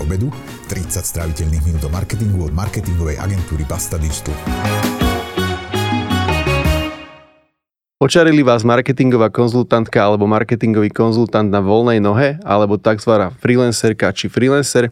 [0.00, 0.32] obedu,
[0.72, 4.34] 30 stráviteľných minút o marketingu od marketingovej agentúry Basta Digital.
[8.00, 13.28] Očarili vás marketingová konzultantka alebo marketingový konzultant na voľnej nohe alebo tzv.
[13.44, 14.88] freelancerka či freelancer?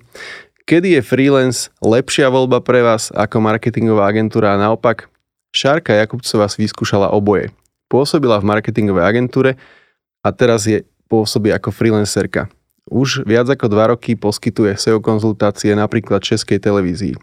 [0.68, 5.09] Kedy je freelance lepšia voľba pre vás ako marketingová agentúra a naopak?
[5.56, 7.48] Šárka Jakubcová si vyskúšala oboje.
[7.88, 9.56] Pôsobila v marketingovej agentúre
[10.20, 12.52] a teraz je pôsobí ako freelancerka.
[12.89, 17.20] Už viac ako dva roky poskytuje SEO konzultácie napríklad Českej televízii.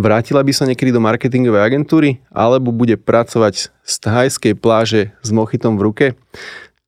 [0.00, 5.76] Vrátila by sa niekedy do marketingovej agentúry alebo bude pracovať z thajskej pláže s mochitom
[5.76, 6.06] v ruke?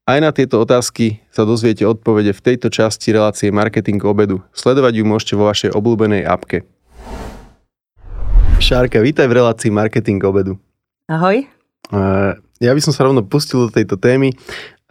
[0.09, 4.41] Aj na tieto otázky sa dozviete odpovede v tejto časti relácie Marketing obedu.
[4.57, 6.65] Sledovať ju môžete vo vašej obľúbenej apke.
[8.59, 10.57] Šárka, vítaj v relácii Marketing obedu.
[11.05, 11.47] Ahoj.
[12.61, 14.35] Ja by som sa rovno pustil do tejto témy.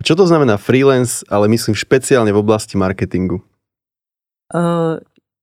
[0.04, 3.44] Čo to znamená freelance, ale myslím špeciálne v oblasti marketingu?
[4.56, 4.98] Uh,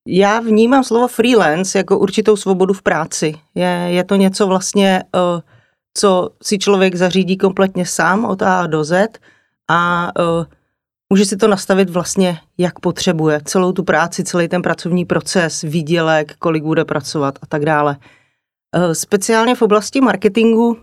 [0.09, 3.35] já vnímám slovo freelance jako určitou svobodu v práci.
[3.55, 5.41] Je, je to něco vlastně, uh,
[5.99, 9.19] co si člověk zařídí kompletně sám od A do Z
[9.71, 10.45] a uh,
[11.13, 13.41] může si to nastavit vlastně, jak potřebuje.
[13.45, 17.97] Celou tu práci, celý ten pracovní proces, výdělek, kolik bude pracovat a tak dále.
[18.93, 20.77] Speciálně v oblasti marketingu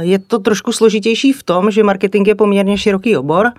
[0.00, 3.52] je to trošku složitější v tom, že marketing je poměrně široký obor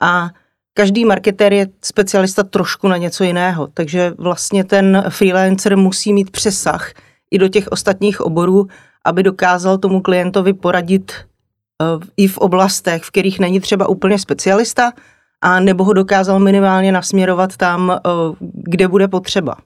[0.00, 0.30] a
[0.74, 6.92] každý marketér je specialista trošku na něco jiného, takže vlastně ten freelancer musí mít přesah
[7.30, 8.66] i do těch ostatních oborů,
[9.04, 14.92] aby dokázal tomu klientovi poradit uh, i v oblastech, v kterých není třeba úplně specialista,
[15.40, 19.56] a nebo ho dokázal minimálně nasměrovat tam, uh, kde bude potřeba.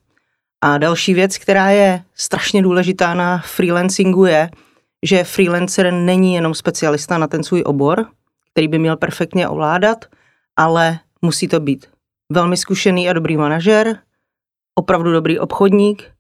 [0.61, 4.51] A další věc, která je strašně důležitá na freelancingu je,
[5.03, 8.07] že freelancer není jenom specialista na ten svůj obor,
[8.53, 10.05] který by měl perfektně ovládat,
[10.57, 11.87] ale musí to být
[12.33, 13.99] velmi zkušený a dobrý manažer,
[14.75, 16.11] opravdu dobrý obchodník,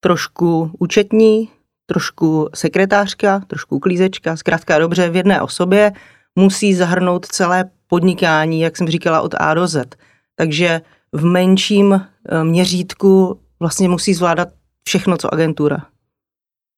[0.00, 1.48] trošku účetní,
[1.86, 5.92] trošku sekretářka, trošku uklízečka, zkrátka dobře v jedné osobě
[6.36, 9.96] musí zahrnout celé podnikání, jak jsem říkala, od A do Z.
[10.34, 10.80] Takže
[11.12, 14.48] v menším eh, měřítku vlastně musí zvládat
[14.84, 15.86] všechno, co agentura.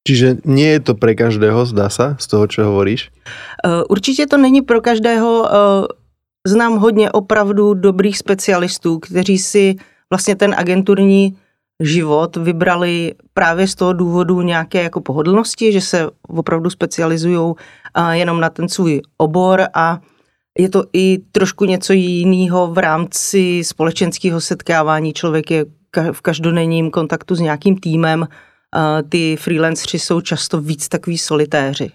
[0.02, 3.14] Čiže nie je to pre každého, zdá sa, z toho, čo hovoríš?
[3.64, 5.30] Eh, určitě to není pro každého.
[5.46, 5.86] Eh,
[6.46, 9.76] znám hodně opravdu dobrých specialistů, kteří si
[10.10, 11.36] vlastně ten agenturní
[11.80, 17.54] život vybrali právě z toho důvodu nějaké jako pohodlnosti, že se opravdu specializují
[17.94, 20.00] eh, jenom na ten svůj obor a
[20.58, 25.12] je to i trošku něco jiného v rámci společenského setkávání.
[25.12, 25.64] Člověk je
[26.12, 28.26] v každodenním kontaktu s nějakým týmem,
[29.08, 31.90] ty freelanceri jsou často víc takový solitéři.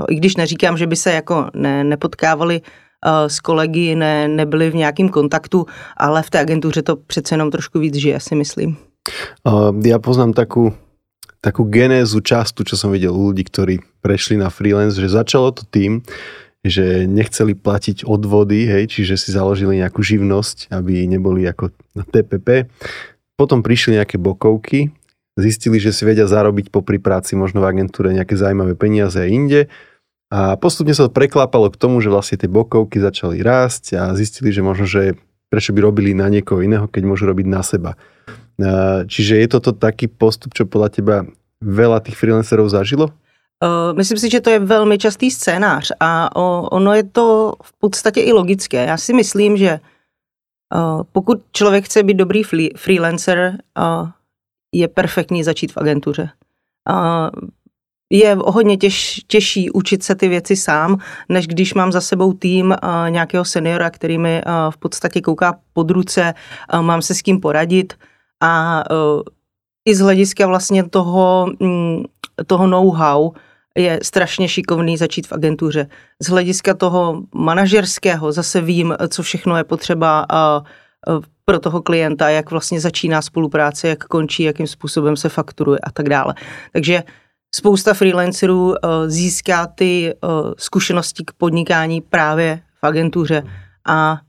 [0.00, 4.70] Jo, I když neříkám, že by se jako ne, nepotkávali uh, s kolegy, ne, nebyli
[4.70, 5.66] v nějakém kontaktu,
[5.96, 8.76] ale v té agentuře to přece jenom trošku víc žije, si myslím.
[9.46, 10.76] Uh, ja poznám takú,
[11.40, 15.64] takú genézu častu, čo som videl u ľudí, ktorí prešli na freelance, že začalo to
[15.64, 16.04] tým,
[16.60, 22.68] že nechceli platiť odvody, hej, čiže si založili nejakú živnosť, aby neboli ako na TPP.
[23.38, 24.92] Potom prišli nejaké bokovky,
[25.38, 29.60] zistili, že si vedia zarobiť po práci možno v agentúre nejaké zaujímavé peniaze aj inde.
[30.28, 34.52] A postupne sa to preklápalo k tomu, že vlastne tie bokovky začali rásť a zistili,
[34.52, 35.16] že možno, že
[35.48, 37.96] prečo by robili na niekoho iného, keď môžu robiť na seba.
[39.08, 41.16] Čiže je toto taký postup, čo podľa teba
[41.64, 43.14] veľa tých freelancerov zažilo?
[43.96, 46.30] Myslím si, že to je velmi častý scénář a
[46.70, 48.84] ono je to v podstatě i logické.
[48.84, 49.80] Já si myslím, že
[51.12, 52.42] pokud člověk chce být dobrý
[52.76, 53.58] freelancer,
[54.72, 56.30] je perfektní začít v agentuře.
[58.12, 60.98] Je hodně těž, těžší učit se ty věci sám,
[61.28, 62.76] než když mám za sebou tým
[63.08, 66.34] nějakého seniora, který mi v podstatě kouká pod ruce,
[66.80, 67.94] mám se s kým poradit
[68.42, 68.84] a
[69.88, 72.04] i z hlediska vlastně toho, mm,
[72.46, 73.32] toho know-how
[73.78, 75.88] je strašně šikovný začít v agentuře.
[76.22, 80.26] Z hlediska toho manažerského zase vím, co všechno je potřeba
[81.44, 86.08] pro toho klienta, jak vlastně začíná spolupráce, jak končí, jakým způsobem se fakturuje a tak
[86.08, 86.34] dále.
[86.72, 87.02] Takže
[87.54, 88.74] spousta freelancerů uh,
[89.06, 93.42] získá ty uh, zkušenosti k podnikání právě v agentuře
[93.88, 94.20] a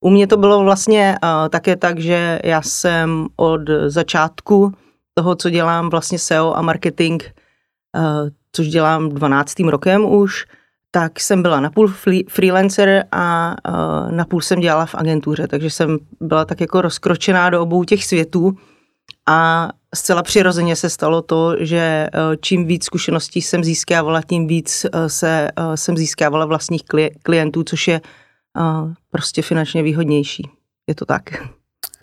[0.00, 1.18] u mě to bylo vlastně
[1.50, 4.72] také tak, že já jsem od začátku
[5.14, 7.22] toho, co dělám vlastně SEO a marketing,
[8.52, 9.60] což dělám 12.
[9.60, 10.44] rokem už,
[10.96, 11.92] tak jsem byla napůl
[12.28, 13.56] freelancer a
[14.10, 18.56] napůl jsem dělala v agentuře, takže jsem byla tak jako rozkročená do obou těch světů
[19.28, 22.08] a zcela přirozeně se stalo to, že e,
[22.40, 26.82] čím víc zkušeností jsem získávala, tím víc e, se, e, jsem získávala vlastních
[27.22, 28.00] klientů, což je
[29.10, 30.48] prostě finančně výhodnější.
[30.86, 31.22] Je to tak.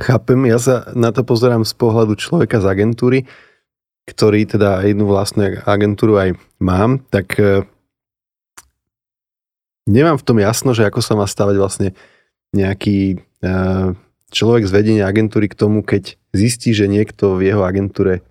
[0.01, 3.19] Chápem, ja sa na to pozerám z pohľadu človeka z agentúry,
[4.05, 7.65] ktorý teda jednu vlastnú agentúru aj mám, tak e,
[9.89, 11.89] nemám v tom jasno, že ako sa má stavať vlastne
[12.53, 13.51] nejaký e,
[14.29, 18.25] človek z vedenia agentúry k tomu, keď zistí, že niekto v jeho agentúre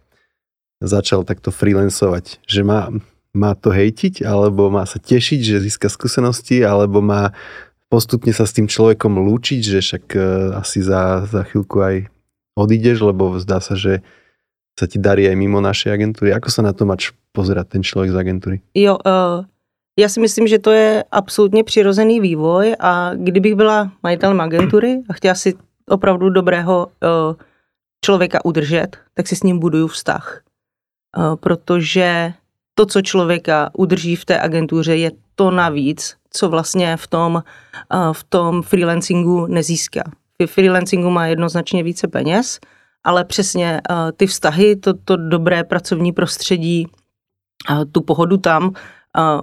[0.82, 2.42] začal takto freelancovať.
[2.46, 2.90] Že má,
[3.34, 7.30] má to hejtiť, alebo má sa tešiť, že získa skúsenosti, alebo má
[7.92, 10.22] postupne sa s tým človekom lúčiť, že však uh,
[10.58, 11.96] asi za, za chvíľku aj
[12.56, 14.00] odídeš, lebo zdá sa, že
[14.72, 16.32] sa ti darí aj mimo našej agentúry.
[16.32, 18.56] Ako sa na to máš pozerať ten člověk z agentury?
[18.72, 19.44] Jo, uh,
[19.98, 25.12] já si myslím, že to je absolutně přirozený vývoj a kdybych byla majitelem agentury a
[25.12, 25.54] chtěla si
[25.88, 27.36] opravdu dobrého uh,
[28.04, 30.42] člověka udržet, tak si s ním buduju vztah.
[31.16, 32.32] Uh, protože
[32.74, 37.42] to, co člověka udrží v té agentuře, je to navíc, co vlastně v tom,
[38.12, 40.02] v tom freelancingu nezíská.
[40.42, 42.60] V freelancingu má jednoznačně více peněz,
[43.04, 43.80] ale přesně
[44.16, 46.86] ty vztahy, to, to dobré pracovní prostředí,
[47.92, 48.74] tu pohodu tam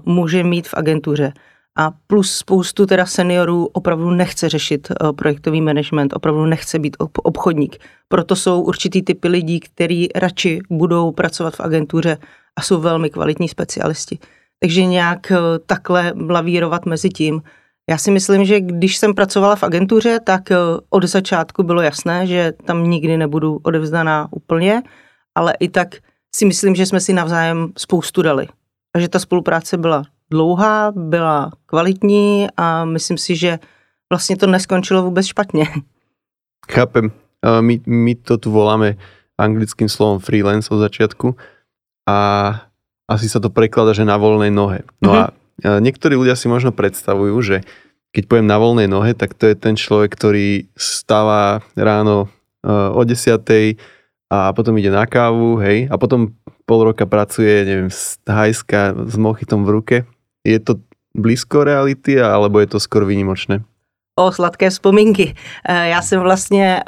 [0.06, 1.33] může mít v agentuře.
[1.77, 7.77] A plus spoustu teda seniorů opravdu nechce řešit projektový management, opravdu nechce být obchodník.
[8.07, 12.18] Proto jsou určitý typy lidí, kteří radši budou pracovat v agentuře
[12.56, 14.19] a jsou velmi kvalitní specialisti.
[14.60, 17.42] Takže nějak eh, takhle lavírovat mezi tím.
[17.89, 20.56] Já si myslím, že když jsem pracovala v agentuře, tak eh,
[20.89, 24.83] od začátku bylo jasné, že tam nikdy nebudu odevzdaná úplně,
[25.36, 25.95] ale i tak
[26.36, 28.48] si myslím, že jsme si navzájem spoustu dali.
[28.95, 33.59] A že ta spolupráce byla dlouhá, byla kvalitní a myslím si, že
[34.09, 35.65] vlastně to neskončilo vůbec špatně.
[36.71, 37.12] Chápem.
[37.62, 38.95] My, my to tu voláme
[39.39, 41.36] anglickým slovom freelance od začiatku
[42.03, 42.18] a
[43.07, 44.83] asi sa to prekladá, že na voľnej nohe.
[45.00, 45.31] No mm-hmm.
[45.63, 47.57] a niektorí ľudia si možno predstavujú, že
[48.12, 52.27] keď poviem na voľnej nohe, tak to je ten človek, ktorý stáva ráno
[52.62, 53.39] e, o 10
[54.30, 56.38] a potom ide na kávu, hej, a potom
[56.69, 60.06] pol roka pracuje, neviem, z Thajska s mochitom v ruke.
[60.45, 60.77] Je to
[61.18, 63.66] blízko reality, alebo je to skoro výnimočné?
[64.13, 65.33] O, sladké vzpomínky.
[65.66, 66.86] E, já jsem vlastně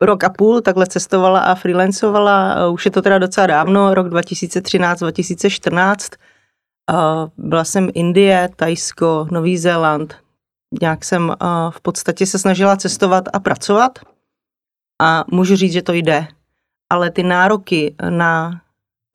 [0.00, 2.68] rok a půl takhle cestovala a freelancovala.
[2.70, 6.16] Už je to teda docela dávno, rok 2013-2014.
[7.38, 10.16] Byla jsem Indie, Tajsko, Nový Zéland.
[10.80, 11.32] Nějak jsem
[11.70, 13.98] v podstatě se snažila cestovat a pracovat.
[15.02, 16.26] A můžu říct, že to jde.
[16.90, 18.60] Ale ty nároky na,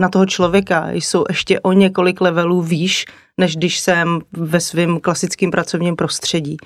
[0.01, 3.05] na toho člověka jsou ještě o několik levelů výš,
[3.37, 6.57] než když jsem ve svém klasickém pracovním prostředí.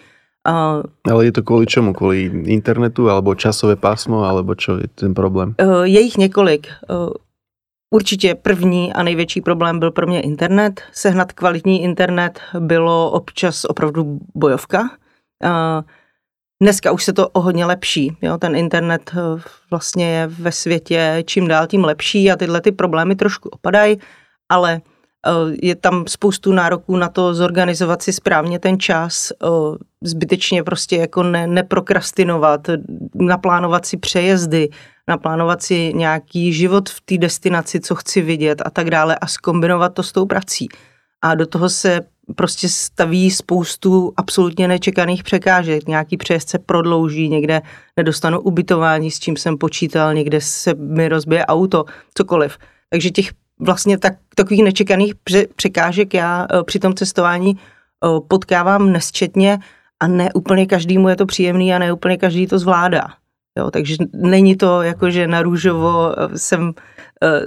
[0.50, 1.94] Uh, Ale je to kvůli čemu?
[1.94, 5.56] Kvůli internetu, alebo časové pásmo, alebo čo je ten problém?
[5.56, 6.68] Uh, je jich několik.
[6.90, 7.10] Uh,
[7.94, 10.82] určitě první a největší problém byl pro mě internet.
[10.92, 14.82] Sehnat kvalitní internet bylo občas opravdu bojovka.
[14.82, 15.84] Uh,
[16.62, 18.18] dneska už se to o hodně lepší.
[18.22, 18.38] Jo?
[18.38, 19.12] Ten internet
[19.70, 23.98] vlastně je ve světě čím dál tím lepší a tyhle ty problémy trošku opadají,
[24.50, 24.82] ale
[25.28, 29.48] Eh, je tam spoustu nároků na to zorganizovat si správně ten čas, eh,
[30.02, 32.68] zbytečně prostě jako ne, neprokrastinovat,
[33.16, 34.70] naplánovat si přejezdy,
[35.08, 39.94] naplánovat si nějaký život v té destinaci, co chci vidět a tak dále a skombinovat
[39.94, 40.68] to s tou prací.
[41.22, 42.02] A do toho se
[42.36, 45.88] prostě staví spoustu absolutně nečekaných překážek.
[45.88, 47.62] Nějaký přejezd se prodlouží, někde
[47.98, 52.58] nedostanu ubytování, s čím jsem počítal, někde se mi rozbije auto, cokoliv.
[52.90, 55.14] Takže těch vlastně tak, takových nečekaných
[55.56, 59.60] překážek já eh, při tom cestování eh, potkávám nesčetně
[60.00, 63.08] a ne úplně každému je to příjemný a ne úplně každý to zvládá.
[63.58, 66.74] Jo, takže není to jako, že na růžovo eh, jsem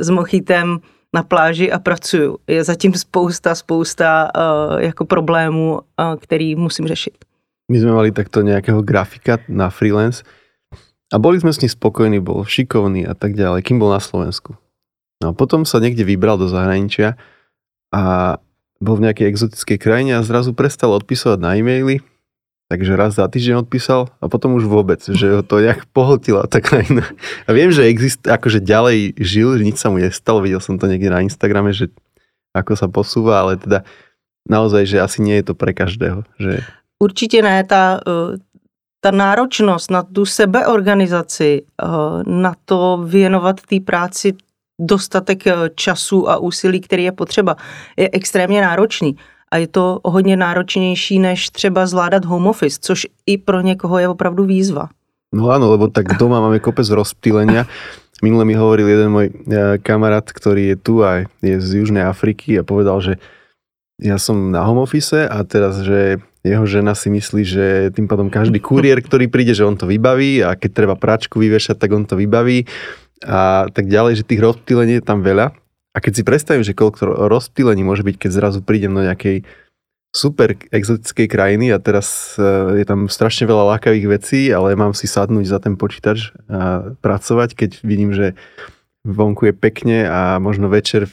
[0.01, 0.79] s mochitem
[1.15, 2.39] na pláži a pracuju.
[2.47, 4.31] Je zatím spousta, spousta
[4.79, 5.81] jako problémů,
[6.21, 7.15] který musím řešit.
[7.73, 10.25] My jsme mali takto nějakého grafika na freelance
[11.13, 13.63] a boli jsme s ním spokojní, byl šikovný a tak dále.
[13.63, 14.55] Kým byl na Slovensku?
[15.25, 17.17] No potom sa niekde vybral do zahraničia
[17.89, 18.37] a
[18.77, 22.05] bol v nejakej exotickej krajine a zrazu prestal odpisovať na e-maily,
[22.67, 26.59] takže raz za týždeň odpísal a potom už vôbec, že ho to nejak pohltila tá
[26.59, 27.07] krajina.
[27.47, 30.91] A viem, že exist, akože ďalej žil, že nič sa mu nestalo, videl som to
[30.91, 31.93] niekde na Instagrame, že
[32.57, 33.87] ako sa posúva, ale teda
[34.49, 36.25] naozaj, že asi nie je to pre každého.
[36.41, 36.65] Že...
[36.99, 38.41] Určitě ne, ta, e,
[39.01, 41.65] ta náročnost na tu sebeorganizaci, e,
[42.25, 44.33] na to věnovat té práci
[44.81, 47.57] dostatek eh, času a úsilí, který je potřeba,
[47.97, 49.17] je extrémně náročný.
[49.53, 54.09] A je to hodně náročnější, než třeba zvládat home office, což i pro někoho je
[54.09, 54.89] opravdu výzva.
[55.35, 57.67] No áno, lebo tak doma máme kopec rozptýlenia.
[58.25, 62.57] Minule mi hovoril jeden môj eh, kamarát, ktorý je tu a je z Južnej Afriky
[62.57, 63.13] a povedal, že
[64.01, 68.31] ja som na home office a teraz, že jeho žena si myslí, že tým pádom
[68.31, 72.07] každý kuriér, ktorý príde, že on to vybaví a keď treba práčku vyvešať, tak on
[72.07, 72.65] to vybaví
[73.27, 75.51] a tak ďalej, že tých rozptýlení je tam veľa.
[75.97, 79.49] A keď si predstavím, že koľko rozptýlení môže byť, keď zrazu prídem do nejakej
[80.13, 82.45] super exotickej krajiny a teraz e,
[82.81, 87.57] je tam strašne veľa lákavých vecí, ale mám si sadnúť za ten počítač a pracovať,
[87.57, 88.37] keď vidím, že
[89.05, 91.09] vonku je pekne a možno večer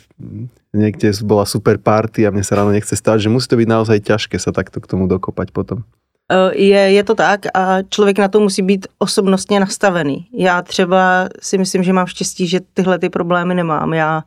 [0.75, 3.97] niekde bola super party a mne sa ráno nechce stát, že musí to byť naozaj
[4.03, 5.83] ťažké sa takto k tomu dokopať potom.
[6.31, 10.27] E, je, je to tak a člověk na to musí být osobnostně nastavený.
[10.31, 13.93] Já třeba si myslím, že mám štěstí, že tyhle ty problémy nemám.
[13.93, 14.23] Já,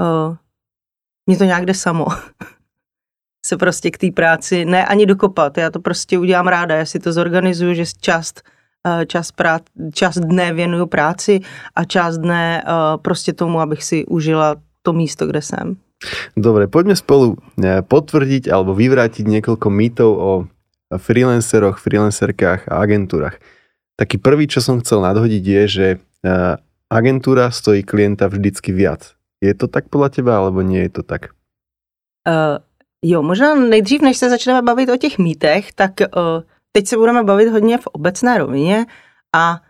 [0.00, 0.36] uh,
[1.26, 2.06] mě to nějak jde samo.
[3.46, 5.58] se prostě k té práci ne ani dokopat.
[5.58, 8.42] Já to prostě udělám ráda, já si to zorganizuju, že část
[9.06, 9.62] čas, prá-
[9.94, 11.40] čas dne věnuju práci
[11.74, 15.76] a čas dne uh, prostě tomu, abych si užila to místo, kde jsem.
[16.34, 20.30] Dobre, poďme spolu eh, potvrdiť alebo vyvrátiť niekoľko mýtov o
[20.98, 23.38] freelanceroch, freelancerkách a agentúrach.
[23.94, 25.86] Taký prvý, čo som chcel nadhodiť je, že
[26.90, 29.14] agentúra stojí klienta vždycky viac.
[29.42, 31.34] Je to tak podľa teba, alebo nie je to tak?
[32.22, 32.62] Uh,
[33.02, 37.24] jo, možná nejdřív, než se začneme bavit o těch mýtech, tak uh, teď se budeme
[37.24, 38.86] bavit hodně v obecné rovině
[39.36, 39.60] a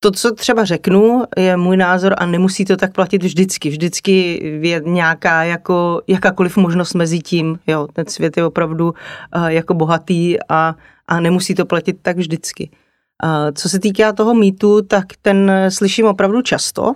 [0.00, 3.70] to, co třeba řeknu, je můj názor a nemusí to tak platit vždycky.
[3.70, 4.12] Vždycky
[4.62, 7.58] je nějaká jako jakákoliv možnost mezi tím.
[7.66, 8.94] Jo, ten svět je opravdu
[9.36, 10.76] uh, jako bohatý a,
[11.08, 12.70] a nemusí to platit tak vždycky.
[13.24, 16.94] Uh, co se týká toho mýtu, tak ten slyším opravdu často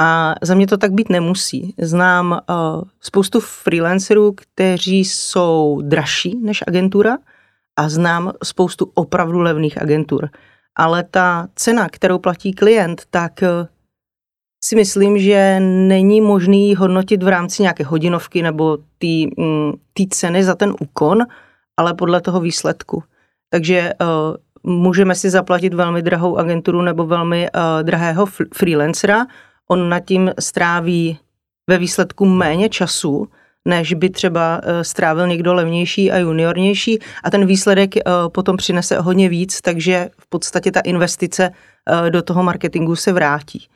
[0.00, 1.74] a za mě to tak být nemusí.
[1.78, 7.18] Znám uh, spoustu freelancerů, kteří jsou dražší než agentura,
[7.80, 10.28] a znám spoustu opravdu levných agentur.
[10.76, 13.68] Ale ta cena, kterou platí klient, tak eh,
[14.64, 19.72] si myslím, že není možný hodnotit v rámci nějaké hodinovky nebo té mm,
[20.10, 21.26] ceny za ten úkon,
[21.76, 23.02] ale podle toho výsledku.
[23.50, 29.26] Takže uh, můžeme si zaplatit velmi drahou agenturu nebo velmi uh, drahého freelancera.
[29.70, 31.18] On nad tím stráví
[31.70, 33.28] ve výsledku méně času,
[33.64, 39.00] než by třeba eh, strávil někdo levnější a juniornější a ten výsledek eh, potom přinese
[39.00, 43.66] hodně víc, takže v podstatě ta investice eh, do toho marketingu se vrátí.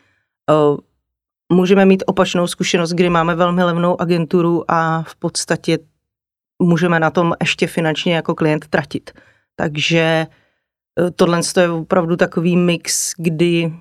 [1.53, 5.79] Můžeme mít opačnou zkušenost, kdy máme velmi levnou agenturu a v podstatě
[6.63, 9.11] můžeme na tom ještě finančně jako klient tratit.
[9.57, 10.27] Takže
[11.17, 13.73] tohle je opravdu takový mix, kdy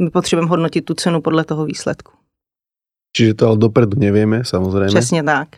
[0.00, 2.12] my potřebujeme hodnotit tu cenu podle toho výsledku.
[3.16, 4.88] Čiže to ale dopredu nevieme, samozrejme.
[4.88, 5.48] Přesně tak.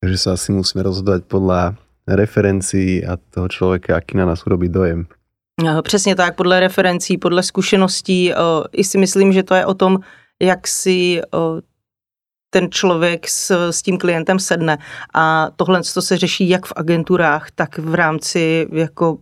[0.00, 1.74] Takže sa asi musíme rozhodovat podle
[2.06, 5.06] referencií a toho člověka, aký na nás urobí dojem.
[5.82, 8.32] Přesně tak, podle referencí, podle zkušeností.
[8.72, 9.98] I si myslím, že to je o tom,
[10.42, 11.22] jak si
[12.50, 14.78] ten člověk s, s tím klientem sedne.
[15.14, 19.18] A tohle to se řeší jak v agenturách, tak v rámci jako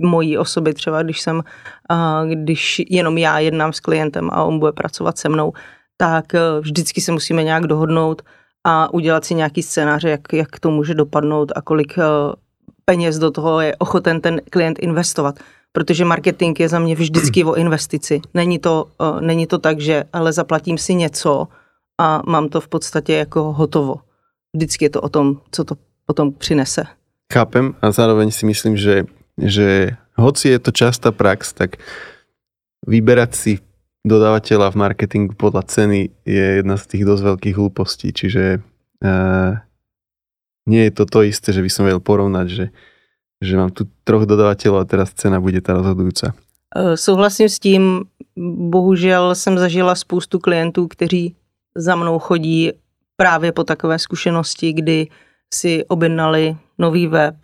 [0.00, 1.42] mojí osoby, třeba když jsem,
[2.34, 5.52] když jenom já jednám s klientem a on bude pracovat se mnou,
[6.00, 8.22] tak eh, vždycky se musíme nějak dohodnout
[8.64, 12.02] a udělat si nějaký scénář, jak, jak to může dopadnout a kolik eh,
[12.84, 15.38] peněz do toho je ochoten ten klient investovat.
[15.72, 18.20] Protože marketing je za mě vždycky o investici.
[18.34, 21.48] Není to, eh, není to tak, že ale zaplatím si něco
[22.00, 23.94] a mám to v podstatě jako hotovo.
[24.56, 25.74] Vždycky je to o tom, co to
[26.06, 26.84] potom přinese.
[27.32, 29.04] Chápem a zároveň si myslím, že,
[29.40, 31.80] že hoci je to častá prax, tak
[32.84, 33.52] vyberať si
[34.04, 38.64] dodávateľa v marketingu podľa ceny je jedna z tých dosť veľkých hlúpostí, čiže
[39.04, 39.52] uh,
[40.68, 42.66] nie je to to isté, že by som vedel porovnať, že,
[43.40, 46.32] že mám tu troch dodávateľov a teraz cena bude ta rozhodujúca.
[46.76, 48.04] E, souhlasím s tím,
[48.70, 51.36] bohužel jsem zažila spoustu klientů, kteří
[51.76, 52.72] za mnou chodí
[53.16, 55.08] právě po takové zkušenosti, kdy
[55.54, 57.34] si objednali nový web,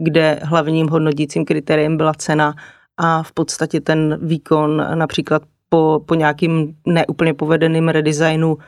[0.00, 2.54] kde hlavním hodnotícím kritériem byla cena
[2.96, 8.58] a v podstatě ten výkon například po, po nějakým neúplně povedeným redesignu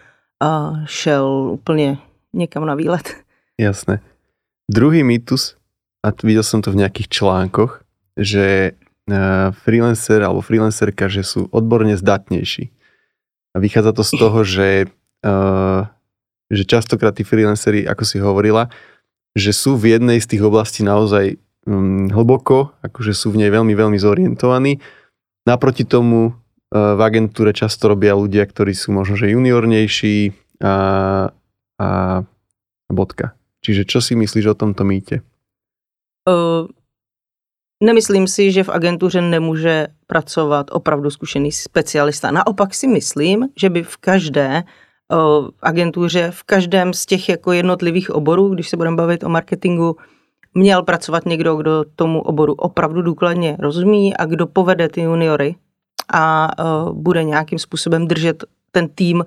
[0.42, 1.98] a šel úplně
[2.32, 3.16] někam na výlet.
[3.60, 4.00] Jasné.
[4.70, 5.56] Druhý mýtus,
[6.06, 7.84] a viděl jsem to v nějakých článkoch,
[8.16, 8.72] že
[9.10, 12.70] eh, freelancer alebo freelancerka, že sú odborne zdatnější.
[13.52, 14.88] A vychádza to z toho, že,
[15.28, 15.84] uh,
[16.48, 18.72] že častokrát tí freelancery, ako si hovorila,
[19.32, 23.72] že sú v jednej z tých oblastí naozaj um, hlboko, akože sú v nej veľmi,
[23.72, 24.80] veľmi zorientovaní.
[25.48, 26.38] Naproti tomu
[26.72, 30.32] v agentúre často robia ľudia, ktorí sú možno že juniornejší
[30.64, 30.74] a,
[31.76, 31.88] a
[32.88, 33.36] bodka.
[33.60, 35.20] Čiže čo si myslíš o tomto mýte?
[36.24, 36.64] Uh,
[37.84, 42.30] nemyslím si, že v agentuře nemůže pracovat opravdu zkušený specialista.
[42.30, 44.48] Naopak si myslím, že by v každé
[45.62, 49.96] agentuře, v každém z těch jako jednotlivých oborů, když se budeme bavit o marketingu,
[50.54, 55.54] měl pracovat někdo, kdo tomu oboru opravdu důkladně rozumí a kdo povede ty juniory
[56.14, 56.48] a
[56.92, 59.24] bude nějakým způsobem držet ten tým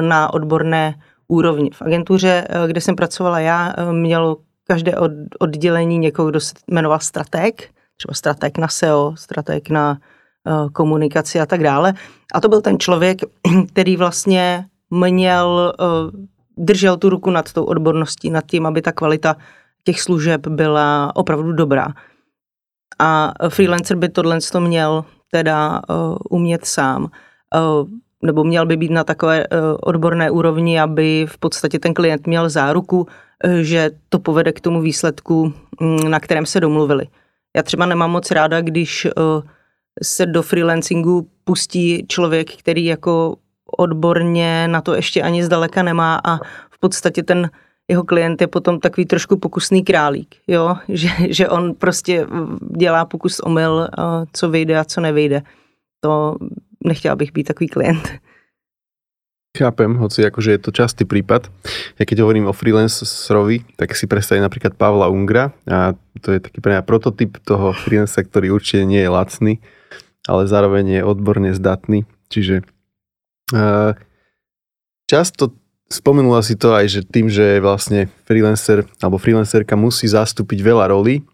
[0.00, 0.94] na odborné
[1.28, 1.70] úrovni.
[1.70, 7.68] V agentuře, kde jsem pracovala já, mělo každé od, oddělení někoho, kdo se jmenoval strateg,
[7.96, 9.98] třeba strateg na SEO, strateg na
[10.72, 11.94] komunikaci a tak dále.
[12.34, 13.18] A to byl ten člověk,
[13.72, 16.20] který vlastně měl, uh,
[16.56, 19.36] držel tu ruku nad tou odborností, nad tím, aby ta kvalita
[19.84, 21.88] těch služeb byla opravdu dobrá.
[22.98, 27.02] A freelancer by tohle to měl teda uh, umět sám.
[27.02, 27.88] Uh,
[28.22, 29.46] nebo měl by být na takové
[29.82, 33.06] odborné úrovni, aby v podstatě ten klient měl záruku,
[33.62, 37.06] že to povede k tomu výsledku, um, na kterém se domluvili.
[37.56, 39.06] Já třeba nemám moc ráda, když
[40.02, 43.36] se do freelancingu pustí člověk, který jako
[43.76, 46.36] odborně na to ještě ani zdaleka nemá a
[46.70, 47.50] v podstatě ten
[47.88, 50.76] jeho klient je potom takový trošku pokusný králík, jo?
[50.88, 52.26] Že, že on prostě
[52.76, 53.88] dělá pokus omyl,
[54.32, 55.42] co vyjde a co nevyjde.
[56.00, 56.36] To
[56.84, 58.08] nechtěla bych být takový klient.
[59.58, 61.50] Chápem, hoci akože je to častý prípad.
[61.98, 66.62] Ja keď hovorím o freelancerovi, tak si predstavím napríklad Pavla Ungra a to je taký
[66.62, 69.54] pre mňa prototyp toho freelancera, ktorý určite nie je lacný,
[70.30, 72.06] ale zároveň je odborne zdatný.
[72.30, 72.62] Čiže
[75.08, 75.52] často
[75.88, 81.24] Spomenula si to aj, že tým, že vlastne freelancer alebo freelancerka musí zastúpiť veľa rolí,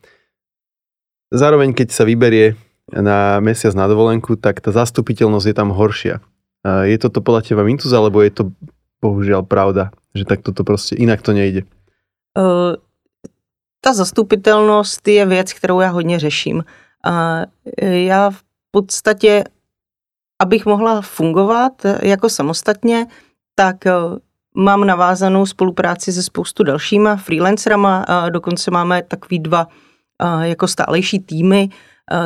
[1.34, 2.54] zároveň keď sa vyberie
[2.94, 6.22] na mesiac na dovolenku, tak tá zastupiteľnosť je tam horšia.
[6.62, 8.42] Je toto podľa teba mýtus, alebo je to
[9.02, 11.62] bohužiaľ pravda, že tak toto prostě inak to nejde?
[12.38, 12.78] Uh,
[13.80, 16.64] ta zastupitelnost je věc, kterou já hodně řeším.
[17.06, 17.44] Uh,
[17.82, 19.44] já v podstatě,
[20.42, 21.72] abych mohla fungovat
[22.02, 23.06] jako samostatně,
[23.54, 23.76] tak
[24.56, 29.68] Mám navázanou spolupráci se spoustu dalšíma freelancerama, a dokonce máme takový dva
[30.42, 31.68] jako stálejší týmy,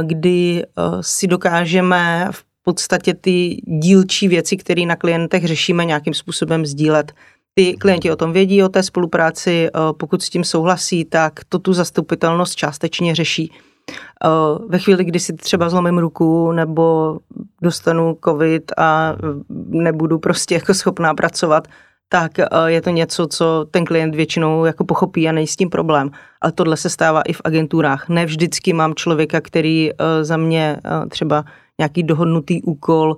[0.03, 0.65] kdy
[1.01, 7.13] si dokážeme v podstatě ty dílčí věci, které na klientech řešíme, nějakým způsobem sdílet.
[7.55, 9.69] Ty klienti o tom vědí, o té spolupráci,
[9.99, 13.53] pokud s tím souhlasí, tak to tu zastupitelnost částečně řeší.
[14.69, 17.19] Ve chvíli, kdy si třeba zlomím ruku nebo
[17.63, 19.17] dostanu covid a
[19.69, 21.69] nebudu prostě jako schopná pracovat,
[22.09, 25.71] tak eh, je to něco, co ten klient většinou jako pochopí a není s tím
[25.71, 26.11] problém.
[26.41, 28.09] Ale tohle se stává i v agenturách.
[28.09, 31.45] Ne vždycky mám člověka, který eh, za mě eh, třeba
[31.79, 33.17] nějaký dohodnutý úkol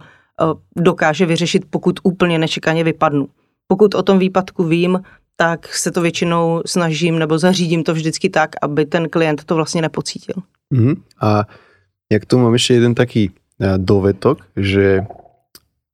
[0.77, 3.29] dokáže vyřešit, pokud úplně nečekaně vypadnu.
[3.67, 5.01] Pokud o tom výpadku vím,
[5.37, 9.83] tak se to většinou snažím nebo zařídím to vždycky tak, aby ten klient to vlastně
[9.83, 10.35] nepocítil.
[10.73, 10.97] Mm-hmm.
[11.21, 11.45] A
[12.13, 13.31] jak tu mám ještě jeden taký
[13.77, 15.07] dovetok, že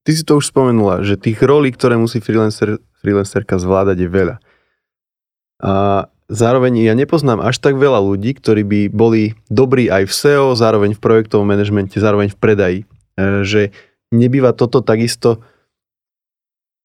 [0.07, 4.37] Ty si to už spomenula, že tých rolí, ktoré musí freelancer, freelancerka zvládať je veľa.
[5.59, 10.55] A zároveň ja nepoznám až tak veľa ľudí, ktorí by boli dobrí aj v SEO,
[10.55, 12.79] zároveň v projektovom manažmente, zároveň v predaji.
[13.19, 13.75] E, že
[14.15, 15.43] nebýva toto takisto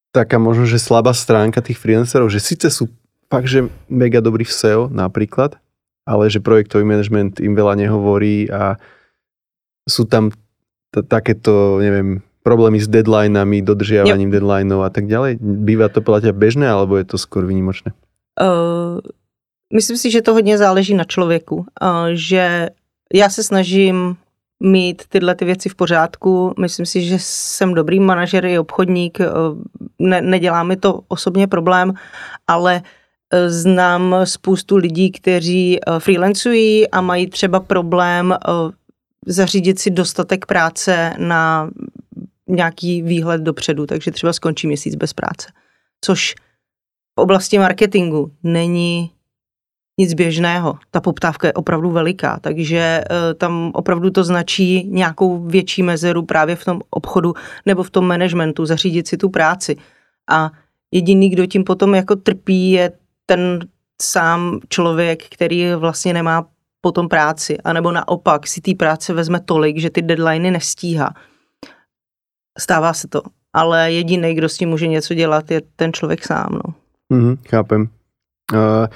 [0.09, 2.89] taká možno, že slabá stránka tých freelancerov, že síce sú
[3.29, 5.61] fakt, že mega dobrí v SEO napríklad,
[6.05, 8.77] ale že projektový management im veľa nehovorí a
[9.85, 10.29] sú tam
[10.93, 14.33] t- takéto, neviem, problémy s deadlinami, dodržiavaním jo.
[14.39, 15.37] deadlineov a tak ďalej?
[15.41, 17.93] Bývá to podľa bežné, alebo je to skôr výnimočné?
[18.41, 18.97] Uh,
[19.73, 21.65] myslím si, že to hodně záleží na člověku.
[21.81, 22.69] Uh, že
[23.13, 24.17] já se snažím
[24.61, 26.53] mít tyhle ty věci v pořádku.
[26.59, 29.19] Myslím si, že jsem dobrý manažer i obchodník,
[29.99, 31.93] ne, nedělá mi to osobně problém,
[32.47, 32.81] ale
[33.47, 38.35] znám spoustu lidí, kteří freelancují a mají třeba problém
[39.27, 41.69] zařídit si dostatek práce na
[42.47, 45.47] nějaký výhled dopředu, takže třeba skončí měsíc bez práce.
[46.01, 46.35] Což
[47.17, 49.11] v oblasti marketingu není
[49.99, 50.77] nic běžného.
[50.91, 56.55] Ta poptávka je opravdu veliká, takže uh, tam opravdu to značí nějakou větší mezeru právě
[56.55, 57.33] v tom obchodu
[57.65, 59.75] nebo v tom managementu, zařídit si tu práci.
[60.29, 60.51] A
[60.91, 62.91] jediný, kdo tím potom jako trpí, je
[63.31, 63.63] ten
[64.01, 66.45] sám člověk, který vlastně nemá
[66.81, 71.13] potom práci, anebo naopak si té práce vezme tolik, že ty deadliny nestíhá.
[72.59, 73.21] Stává se to,
[73.53, 76.49] ale jediný, kdo s tím může něco dělat, je ten člověk sám.
[76.51, 76.73] No.
[77.17, 77.87] Mm, chápem.
[78.51, 78.91] Uh,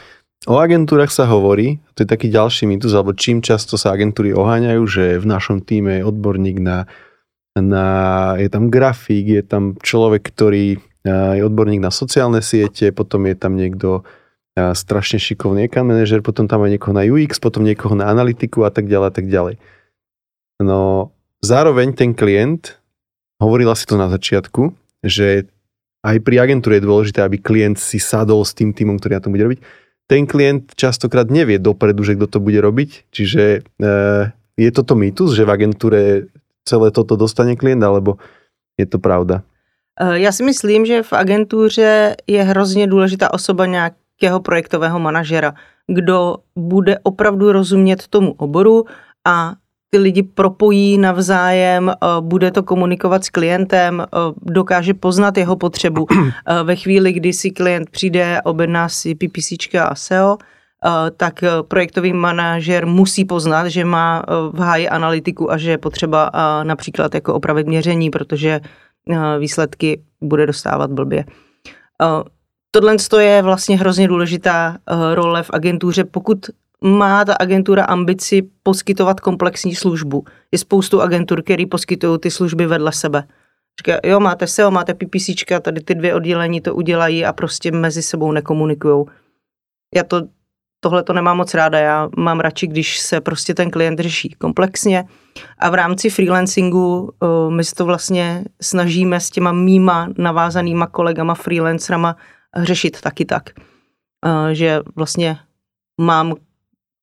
[0.51, 4.83] o agentúrach sa hovorí, to je taký ďalší mýtus, alebo čím často sa agentúry oháňajú,
[4.83, 6.91] že v našom týme je odborník na,
[7.55, 7.87] na
[8.35, 10.75] je tam grafik, je tam človek, ktorý
[11.07, 14.03] je odborník na sociálne siete, potom je tam niekto
[14.55, 18.71] strašne šikovný account manager, potom tam aj niekoho na UX, potom niekoho na analytiku a
[18.71, 19.55] tak ďalej a tak ďalej.
[20.63, 21.11] No
[21.43, 22.79] zároveň ten klient
[23.43, 24.71] hovorila si to na začiatku,
[25.03, 25.51] že
[26.05, 29.33] aj pri agentúre je dôležité, aby klient si sadol s tým týmom, ktorý na tom
[29.35, 29.59] bude robiť.
[30.05, 33.09] ten klient častokrát nevie dopredu, že kto to bude robiť.
[33.09, 33.89] Čiže e,
[34.53, 36.01] je toto mýtus, že v agentúre
[36.61, 38.21] celé toto dostane klient, alebo
[38.77, 39.41] je to pravda?
[39.97, 43.65] E, já si myslím, že v agentuře je hrozně důležitá osoba
[44.21, 45.53] nějakého projektového manažera,
[45.87, 48.85] kdo bude opravdu rozumět tomu oboru
[49.27, 49.53] a
[49.95, 56.07] ty lidi propojí navzájem, eh, bude to komunikovat s klientem, eh, dokáže poznat jeho potřebu.
[56.47, 60.37] Eh, ve chvíli, kdy si klient přijde, objedná si PPC a SEO,
[61.17, 64.23] tak projektový manažer musí poznat, že má
[64.53, 66.31] v háji analytiku a že je potřeba
[66.63, 68.61] například jako opravit měření, protože
[69.39, 71.25] výsledky bude dostávat blbě.
[72.75, 74.77] Tohle je vlastně hrozně důležitá
[75.13, 76.37] role v agentuře, pokud
[76.81, 80.23] má ta agentura ambici poskytovat komplexní službu.
[80.51, 83.23] Je spoustu agentur, které poskytují ty služby vedle sebe.
[83.79, 85.29] Říká, jo, máte SEO, máte PPC,
[85.61, 89.05] tady ty dvě oddělení to udělají a prostě mezi sebou nekomunikují.
[89.95, 90.21] Já to,
[90.79, 95.03] tohle to nemám moc ráda, já mám radši, když se prostě ten klient řeší komplexně
[95.59, 101.35] a v rámci freelancingu uh, my se to vlastně snažíme s těma mýma navázanýma kolegama
[101.35, 102.15] freelancerama
[102.57, 103.49] řešit taky tak,
[104.25, 105.37] uh, že vlastně
[106.01, 106.33] mám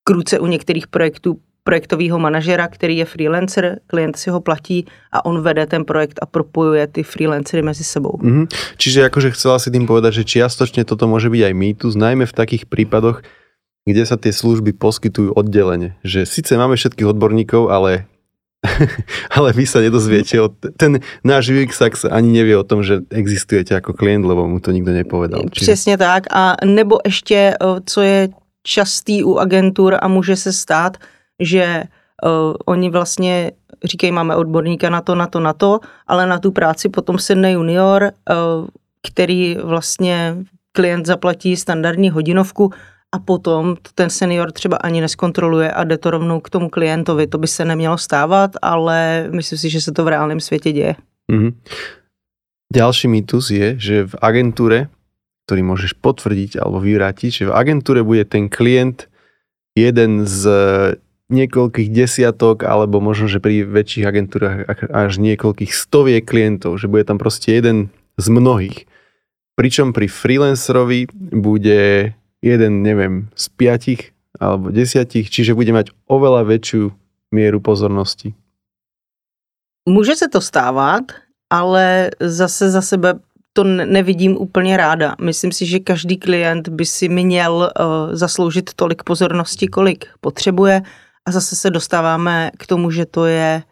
[0.05, 5.43] kruce u některých projektů projektového manažera, který je freelancer, klient si ho platí a on
[5.43, 8.19] vede ten projekt a propojuje ty freelancery mezi sebou.
[8.19, 8.47] Mm-hmm.
[8.77, 12.35] Čiže akože chcela si tým povedať, že čiastočne toto môže byť aj mýtus, najmä v
[12.35, 13.23] takých prípadoch,
[13.87, 15.95] kde sa tie služby poskytujú oddelenie.
[16.03, 18.11] Že síce máme všetkých odborníkov, ale
[19.37, 20.47] ale vy sa nedozviete, o
[20.79, 24.95] ten náš UX ani nevie o tom, že existujete ako klient, lebo mu to nikto
[24.95, 25.43] nepovedal.
[25.51, 27.55] Přesně tak a nebo ještě,
[27.87, 28.29] co je
[28.63, 30.97] častý u agentur a může se stát,
[31.41, 31.85] že
[32.25, 33.51] uh, oni vlastně
[33.85, 37.53] říkají, máme odborníka na to, na to, na to, ale na tu práci potom sedne
[37.53, 38.67] junior, uh,
[39.03, 40.37] který vlastně
[40.73, 42.71] klient zaplatí standardní hodinovku
[43.13, 47.27] a potom ten senior třeba ani neskontroluje a jde to rovnou k tomu klientovi.
[47.27, 50.95] To by se nemělo stávat, ale myslím si, že se to v reálném světě děje.
[51.33, 51.53] Mm-hmm.
[52.73, 54.89] Ďalší mýtus je, že v agentúre
[55.47, 59.11] ktorý môžeš potvrdiť alebo vyvrátiť, že v agentúre bude ten klient
[59.75, 60.43] jeden z
[61.33, 67.17] niekoľkých desiatok, alebo možno, že pri väčších agentúrach až niekoľkých stoviek klientov, že bude tam
[67.17, 67.89] proste jeden
[68.21, 68.85] z mnohých.
[69.57, 76.91] Pričom pri freelancerovi bude jeden, neviem, z piatich alebo desiatich, čiže bude mať oveľa väčšiu
[77.33, 78.35] mieru pozornosti.
[79.89, 81.03] Může se to stávat,
[81.51, 83.15] ale zase za sebe
[83.53, 85.17] to nevidím úplně ráda.
[85.21, 90.83] Myslím si, že každý klient by si měl uh, zasloužit tolik pozornosti, kolik potřebuje
[91.27, 93.63] a zase se dostáváme k tomu, že to je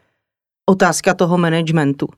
[0.70, 2.09] otázka toho managementu.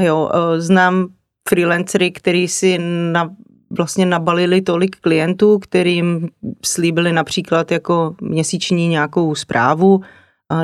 [0.00, 1.08] Jo, uh, znám
[1.48, 2.78] freelancery, který si
[3.12, 3.34] na,
[3.76, 6.28] vlastně nabalili tolik klientů, kterým
[6.64, 10.00] slíbili například jako měsíční nějakou zprávu,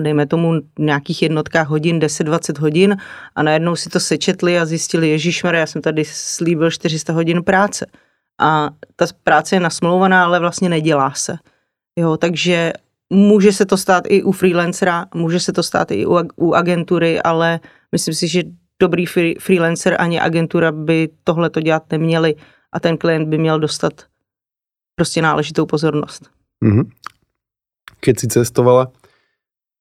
[0.00, 2.96] dejme tomu nějakých jednotkách hodin, 10-20 hodin
[3.34, 7.86] a najednou si to sečetli a zjistili, Ježíš já jsem tady slíbil 400 hodin práce.
[8.40, 11.36] A ta práce je nasmlouvaná, ale vlastně nedělá se.
[11.98, 12.72] Jo, takže
[13.10, 17.22] může se to stát i u freelancera, může se to stát i u, u agentury,
[17.22, 17.60] ale
[17.92, 18.42] myslím si, že
[18.80, 22.34] dobrý free, freelancer ani agentura by tohle to dělat neměli
[22.72, 24.06] a ten klient by měl dostat
[24.94, 26.30] prostě náležitou pozornost.
[26.64, 26.88] Mm-hmm.
[28.00, 28.92] Keď si cestovala,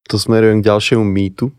[0.07, 1.51] to smerujem k ďalšiemu mýtu,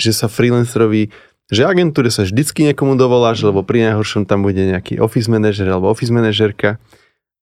[0.00, 1.10] že sa freelancerovi,
[1.50, 5.92] že agentúre sa vždycky niekomu dovoláš, lebo pri najhoršom tam bude nejaký office manager alebo
[5.92, 6.80] office manažerka,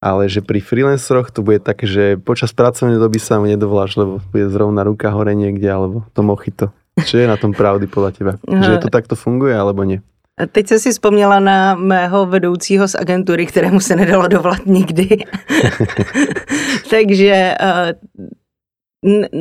[0.03, 4.19] ale že pri freelanceroch to bude také, že počas pracovnej doby sa mu nedovoláš, lebo
[4.35, 6.75] bude zrovna ruka hore niekde, alebo to mochito.
[6.99, 8.33] Čo je na tom pravdy podľa teba?
[8.45, 10.05] Že to takto funguje, alebo nie?
[10.47, 15.09] Teď jsem si vzpomněla na mého vedoucího z agentury, kterému se nedalo dovolat nikdy.
[16.91, 19.33] Takže uh,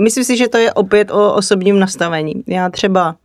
[0.00, 2.34] Myslím si, že to je opět o osobním nastavení.
[2.46, 3.16] Já třeba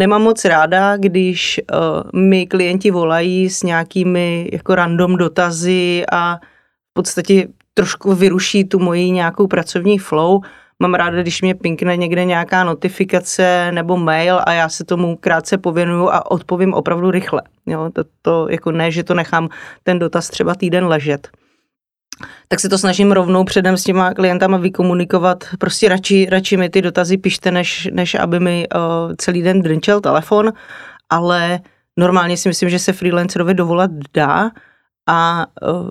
[0.00, 6.36] nemám moc ráda, když uh, mi klienti volají s nějakými jako random dotazy a
[6.90, 10.40] v podstatě trošku vyruší tu moji nějakou pracovní flow.
[10.82, 15.58] Mám ráda, když mě pinkne někde nějaká notifikace nebo mail a já se tomu krátce
[15.58, 17.42] pověnuju a odpovím opravdu rychle.
[17.66, 19.48] Jo, to, to jako ne, že to nechám
[19.82, 21.28] ten dotaz třeba týden ležet
[22.48, 25.44] tak se to snažím rovnou předem s těma klientama vykomunikovat.
[25.58, 30.00] Prostě radši, radši mi ty dotazy pište, než, než aby mi uh, celý den drnčel
[30.00, 30.52] telefon,
[31.10, 31.60] ale
[31.96, 34.50] normálně si myslím, že se freelancerovi dovolat dá
[35.08, 35.88] a uh,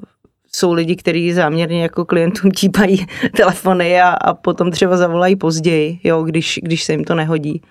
[0.58, 3.06] jsou lidi, kteří záměrně jako klientům típají
[3.38, 7.62] telefony a, a potom třeba zavolají později, jo, když, když se jim to nehodí.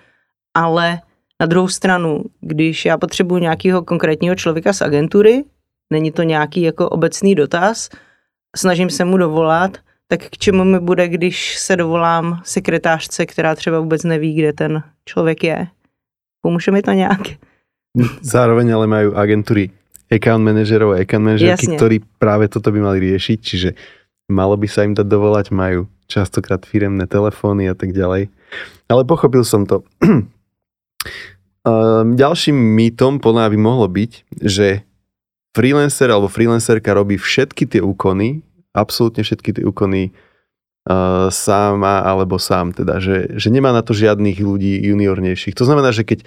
[0.54, 1.00] Ale
[1.40, 5.44] na druhou stranu, když já potřebuji nějakého konkrétního člověka z agentury,
[5.90, 7.88] není to nějaký jako obecný dotaz,
[8.56, 13.80] snažím se mu dovolat, tak k čemu mi bude, když se dovolám sekretářce, která třeba
[13.80, 15.66] vůbec neví, kde ten člověk je.
[16.42, 17.20] Pomůže mi to nějak?
[18.20, 19.70] Zároveň ale mají agentury
[20.10, 21.78] account manažerov a account manažerky, Jasne.
[21.78, 23.70] ktorí práve toto by mali riešiť, čiže
[24.30, 28.30] malo by sa im dať dovolať, majú častokrát firemné telefóny a tak ďalej.
[28.86, 29.82] Ale pochopil som to.
[31.66, 34.12] Um, ďalším mýtom podľa by mohlo byť,
[34.46, 34.86] že
[35.56, 40.14] freelancer alebo freelancerka robí všetky tie úkony, absolútne všetky tie úkony
[40.86, 45.58] uh, sama alebo sám, teda, že, že nemá na to žiadnych ľudí juniornejších.
[45.58, 46.22] To znamená, že keď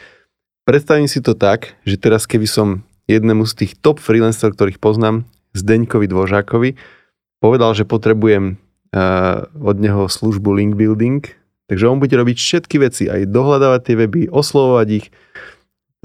[0.67, 5.25] predstavím si to tak, že teraz keby som jednému z tých top freelancerov, ktorých poznám,
[5.57, 6.77] Zdeňkovi Dvožákovi,
[7.41, 8.61] povedal, že potrebujem
[8.93, 11.25] uh, od neho službu link building,
[11.65, 15.05] takže on bude robiť všetky veci, aj dohľadávať tie weby, oslovovať ich,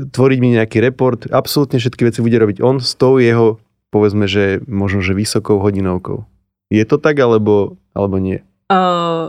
[0.01, 3.61] tvoriť mi nejaký report, absolútne všetky veci bude robiť on s tou jeho,
[3.93, 6.25] povedzme, že možno, že vysokou hodinovkou.
[6.73, 8.41] Je to tak, alebo, alebo nie?
[8.73, 9.29] Uh,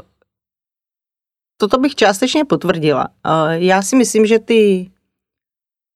[1.60, 3.08] toto bych částečně potvrdila.
[3.28, 4.92] Uh, já si myslím, že ty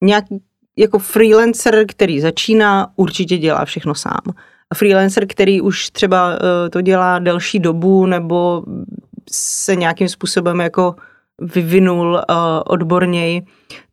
[0.04, 0.44] nějaký
[0.80, 4.34] jako freelancer, který začíná, určitě dělá všechno sám.
[4.72, 8.63] A freelancer, který už třeba uh, to dělá delší dobu nebo
[9.32, 10.96] se nějakým způsobem jako
[11.42, 13.42] vyvinul uh, odborněji,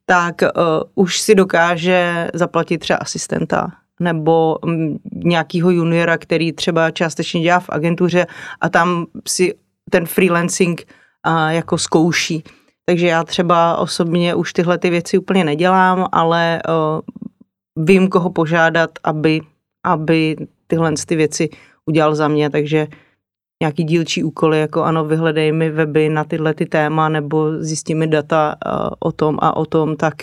[0.06, 0.48] tak uh,
[0.94, 7.70] už si dokáže zaplatit třeba asistenta nebo um, nějakýho juniora, který třeba částečně dělá v
[7.70, 8.26] agentuře
[8.60, 9.54] a tam si
[9.90, 10.86] ten freelancing
[11.48, 12.42] jako zkouší.
[12.88, 17.00] Takže já třeba osobně už tyhle ty věci úplně nedělám, ale uh,
[17.84, 19.40] vím, koho požádat, aby,
[19.86, 21.48] aby tyhle ty věci
[21.86, 22.86] udělal za mě, takže
[23.62, 28.06] nějaký dílčí úkoly, jako ano, vyhledej mi weby na tyhle ty téma, nebo zjistí mi
[28.06, 30.14] data uh, o tom a o tom, tak,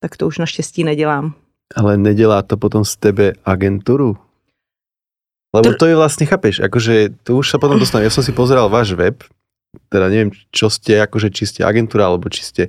[0.00, 1.34] tak to už naštěstí nedělám.
[1.76, 4.16] Ale nedelá to potom z tebe agentúru?
[5.48, 8.04] Lebo to je vlastne, chápeš, akože to už sa potom dostane.
[8.04, 9.24] Ja som si pozeral váš web,
[9.88, 12.62] teda neviem, čo ste, akože či ste agentúra, alebo či ste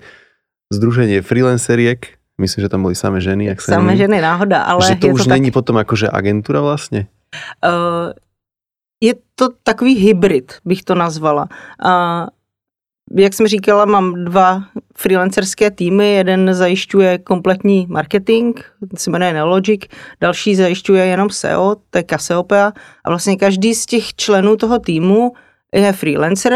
[0.70, 5.00] združenie freelanceriek, myslím, že tam boli samé ženy, ak sa Samé ženy náhoda, ale že
[5.00, 7.12] to je už to tak, není potom akože agentúra vlastne?
[7.64, 8.16] Uh,
[9.00, 11.48] je to takový hybrid, bych to nazvala.
[11.80, 12.28] Uh,
[13.12, 14.64] jak jsem říkala, mám dva
[14.98, 16.14] freelancerské týmy.
[16.14, 18.60] Jeden zajišťuje kompletní marketing,
[18.92, 19.86] to se jmenuje Nelogic,
[20.22, 22.74] další zajišťuje jenom SEO, to je Cassiopeia.
[23.04, 25.34] A vlastně každý z těch členů toho týmu
[25.74, 26.54] je freelancer,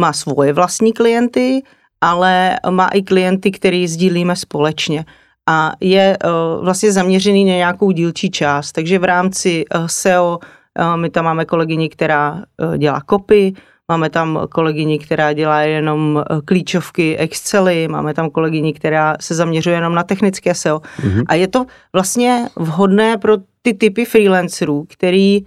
[0.00, 1.62] má svoje vlastní klienty,
[2.00, 5.04] ale má i klienty, který sdílíme společně
[5.48, 8.72] a je uh, vlastně zaměřený na nějakou dílčí část.
[8.72, 12.42] Takže v rámci uh, SEO uh, my tam máme kolegyni, která
[12.78, 13.52] dělá copy,
[13.88, 19.94] máme tam kolegyni, která dělá jenom klíčovky Excely, máme tam kolegyni, která se zaměřuje jenom
[19.94, 20.80] na technické SEO.
[21.04, 21.22] Mhm.
[21.26, 25.44] A je to vlastně vhodné pro ty typy freelancerů, který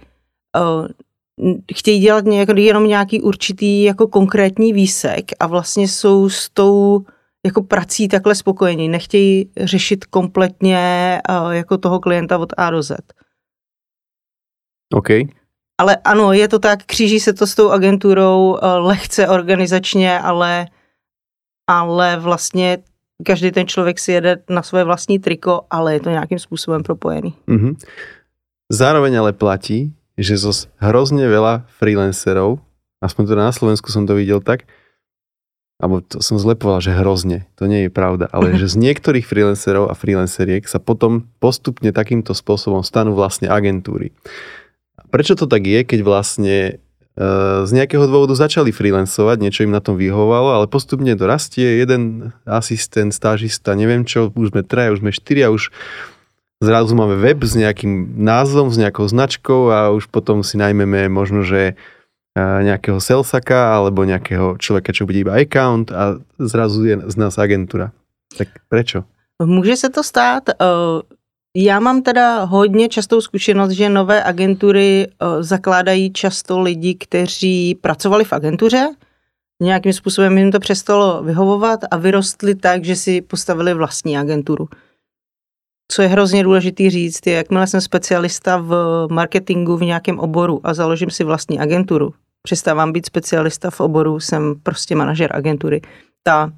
[1.74, 7.04] chtějí dělat nějak, jenom nějaký určitý jako konkrétní výsek a vlastně jsou s tou
[7.46, 8.88] jako prací takhle spokojení.
[8.88, 12.96] Nechtějí řešit kompletně uh, jako toho klienta od A do Z.
[14.94, 15.08] OK.
[15.78, 20.66] Ale ano, je to tak, kříží se to s tou agenturou uh, lehce organizačně, ale,
[21.66, 22.78] ale vlastně
[23.26, 27.34] každý ten člověk si jede na svoje vlastní triko, ale je to nějakým způsobem propojený.
[27.46, 27.74] Mhm.
[28.72, 32.62] Zároveň ale platí, že zo hrozne veľa freelancerov,
[33.02, 34.66] aspoň teda na Slovensku som to videl tak,
[35.82, 39.90] alebo to som zlepoval, že hrozne, to nie je pravda, ale že z niektorých freelancerov
[39.90, 44.14] a freelanceriek sa potom postupne takýmto spôsobom stanú vlastne agentúry.
[45.10, 46.72] Prečo to tak je, keď vlastne e,
[47.66, 52.34] z nejakého dôvodu začali freelancovať, niečo im na tom vyhovalo, ale postupne to rastie, jeden
[52.46, 55.70] asistent, stážista, neviem čo, už sme traja, už sme štyria, už
[56.64, 61.44] zrazu máme web s nejakým názvom, s nejakou značkou a už potom si najmeme možno,
[61.44, 61.74] že e,
[62.40, 67.92] nejakého salesaka alebo nejakého človeka, čo bude iba account a zrazu je z nás agentúra.
[68.38, 69.04] Tak prečo?
[69.42, 70.48] Může se to stát.
[70.48, 70.54] eh,
[71.56, 78.24] Já mám teda hodně častou zkušenost, že nové agentury eh, zakládají často lidi, kteří pracovali
[78.24, 78.88] v agentuře,
[79.62, 84.68] nějakým způsobem jim to přestalo vyhovovat a vyrostli tak, že si postavili vlastní agenturu.
[85.92, 90.74] Co je hrozně důležitý říct, je, jakmile jsem specialista v marketingu v nějakém oboru a
[90.74, 95.80] založím si vlastní agenturu, přestávám být specialista v oboru, jsem prostě manažer agentury.
[96.22, 96.52] Ta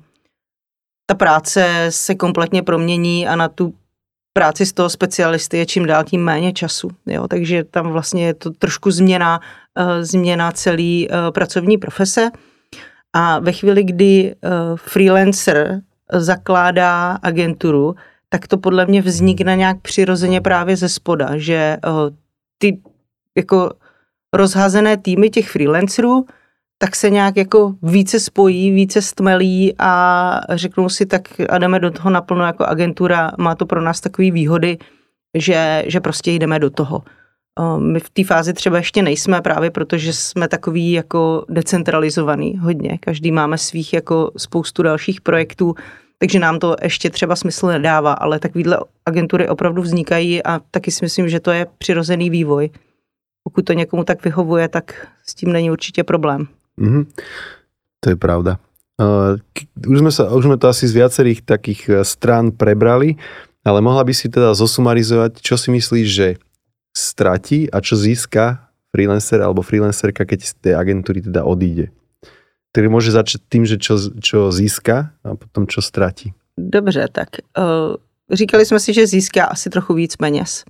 [1.07, 3.75] ta práce se kompletně promění a na tu
[4.33, 6.91] práci z toho specialisty je čím dál tím méně času.
[7.07, 7.29] Jo?
[7.29, 9.41] Takže tam vlastně je to trošku změna,
[9.79, 12.31] uh, změna celý uh, pracovní profese.
[13.17, 15.81] A ve chvíli, kdy uh, freelancer
[16.13, 17.95] zakládá agenturu,
[18.29, 22.17] tak to podle mě vznikne nějak přirozeně právě ze spoda, že uh,
[22.59, 22.81] ty
[23.37, 23.73] jako
[24.33, 26.27] rozházené týmy těch freelancerů,
[26.79, 31.91] tak se nějak jako více spojí, více stmelí a řeknou si tak a jdeme do
[31.91, 34.79] toho naplno jako agentura, má to pro nás takové výhody,
[35.35, 37.03] že, že prostě jdeme do toho.
[37.79, 42.99] My v té fázi třeba ještě nejsme právě protože jsme takový jako decentralizovaný hodně.
[42.99, 45.75] Každý máme svých jako spoustu dalších projektů,
[46.19, 51.05] takže nám to ještě třeba smysl nedává, ale takovýhle agentury opravdu vznikají a taky si
[51.05, 52.71] myslím, že to je přirozený vývoj.
[53.45, 56.47] Pokud to někomu tak vyhovuje, tak s tím není určitě problém.
[56.79, 57.07] Mm-hmm.
[58.01, 58.59] To je pravda.
[58.97, 59.37] Uh,
[59.93, 63.21] už, sme sa, už sme to asi z viacerých takých e, strán prebrali,
[63.61, 66.41] ale mohla by si teda zosumarizovať, čo si myslíš, že
[66.97, 71.93] stratí a čo získa freelancer alebo freelancerka, keď z tej agentúry teda odíde.
[72.77, 76.37] Takže môže začať tým, že čo, čo získa a potom čo stratí.
[76.61, 77.97] Dobře, tak uh,
[78.33, 80.65] říkali jsme si, že získá asi trochu víc peněz.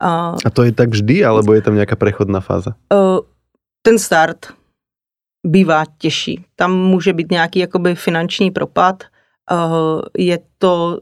[0.00, 2.72] Uh, a to je tak vždy, alebo je tam nějaká prechodná fáza?
[2.88, 3.20] Uh,
[3.82, 4.46] ten start
[5.46, 6.44] bývá těžší.
[6.56, 9.04] Tam může být nějaký jakoby finanční propad.
[9.52, 11.00] Uh, je to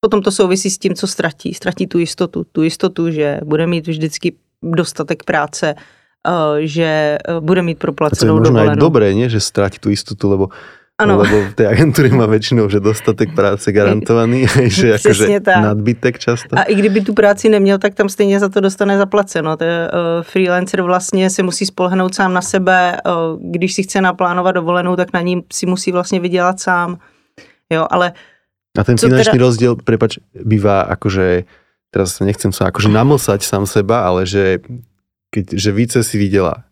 [0.00, 1.54] Potom to souvisí s tím, co ztratí.
[1.54, 2.46] Ztratí tu jistotu.
[2.52, 5.82] Tu jistotu, že bude mít vždycky dostatek práce, eh,
[6.62, 8.54] že eh, bude mít proplacenou dovolenou.
[8.54, 9.26] To je možno aj dobré, nie?
[9.28, 10.44] že ztratí tu jistotu, lebo
[10.98, 11.18] ano.
[11.18, 16.58] Lebo v té agentuře má většinou, že dostatek práce garantovaný, že jakože nadbytek často.
[16.58, 19.56] A i kdyby tu práci neměl, tak tam stejně za to dostane zaplaceno.
[19.56, 24.00] To je, uh, freelancer vlastně si musí spolehnout sám na sebe, uh, když si chce
[24.00, 26.98] naplánovat dovolenou, tak na ní si musí vlastně vydělat sám.
[27.72, 28.12] Jo, ale
[28.78, 29.44] a ten finančný teda...
[29.44, 31.44] rozdiel, prepač, býva akože,
[31.92, 34.64] teraz nechcem sa akože namlsať sám seba, ale že,
[35.32, 36.68] keď, že více si videla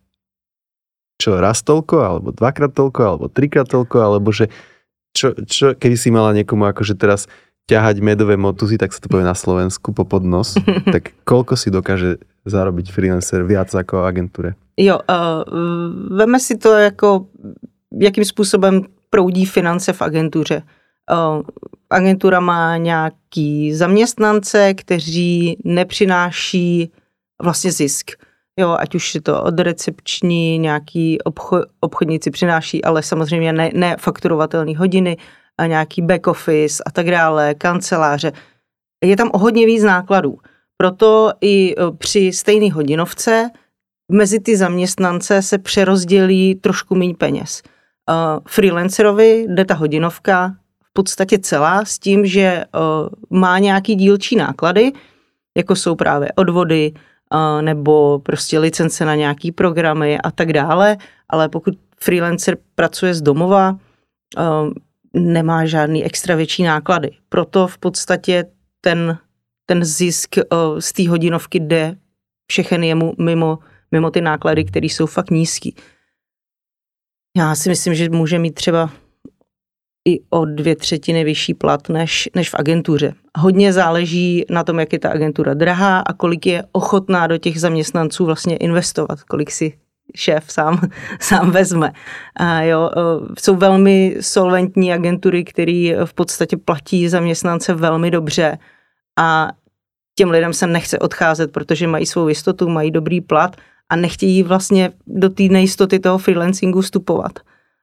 [1.20, 4.48] čo, raz toľko, alebo dvakrát toľko, alebo trikrát toľko, alebo že
[5.12, 7.28] čo, čo keby si mala niekomu akože teraz
[7.68, 10.56] ťahať medové motuzy, tak sa to povie na Slovensku po podnos,
[10.94, 14.56] tak koľko si dokáže zarobiť freelancer viac ako agentúre?
[14.80, 15.44] Jo, uh,
[16.16, 17.28] veme si to jako,
[17.92, 20.62] jakým způsobem proudí finance v agentuře.
[21.10, 21.42] Uh,
[21.90, 26.92] agentura má nějaký zaměstnance, kteří nepřináší
[27.42, 28.10] vlastně zisk.
[28.60, 34.78] Jo, ať už je to od recepční, nějaký obcho, obchodníci přináší, ale samozřejmě ne, nefakturovatelné
[34.78, 35.16] hodiny,
[35.58, 38.32] a nějaký back office a tak dále, kanceláře.
[39.04, 40.38] Je tam o hodně víc nákladů.
[40.76, 43.50] Proto i e, při stejné hodinovce
[44.12, 47.62] mezi ty zaměstnance se přerozdělí trošku méně peněz.
[48.10, 54.36] Uh, freelancerovi jde ta hodinovka v podstatě celá s tím, že uh, má nějaký dílčí
[54.36, 54.92] náklady,
[55.56, 56.92] jako jsou právě odvody
[57.60, 60.96] nebo prostě licence na nějaký programy a tak dále,
[61.28, 63.78] ale pokud freelancer pracuje z domova,
[65.14, 67.10] nemá žádný extra větší náklady.
[67.28, 68.44] Proto v podstatě
[68.80, 69.18] ten,
[69.66, 70.36] ten zisk
[70.78, 71.96] z té hodinovky jde
[72.50, 73.58] všechny jemu mimo,
[73.90, 75.76] mimo ty náklady, které jsou fakt nízký.
[77.36, 78.90] Já si myslím, že může mít třeba
[80.08, 83.14] i o dvě třetiny vyšší plat než, než v agentuře.
[83.38, 87.60] Hodně záleží na tom, jak je ta agentura drahá a kolik je ochotná do těch
[87.60, 89.78] zaměstnanců vlastně investovat, kolik si
[90.14, 90.80] šéf sám,
[91.20, 91.92] sám vezme.
[92.36, 92.90] A jo,
[93.38, 98.58] jsou velmi solventní agentury, které v podstatě platí zaměstnance velmi dobře
[99.18, 99.52] a
[100.14, 103.56] těm lidem se nechce odcházet, protože mají svou jistotu, mají dobrý plat
[103.88, 107.32] a nechtějí vlastně do té nejistoty toho freelancingu vstupovat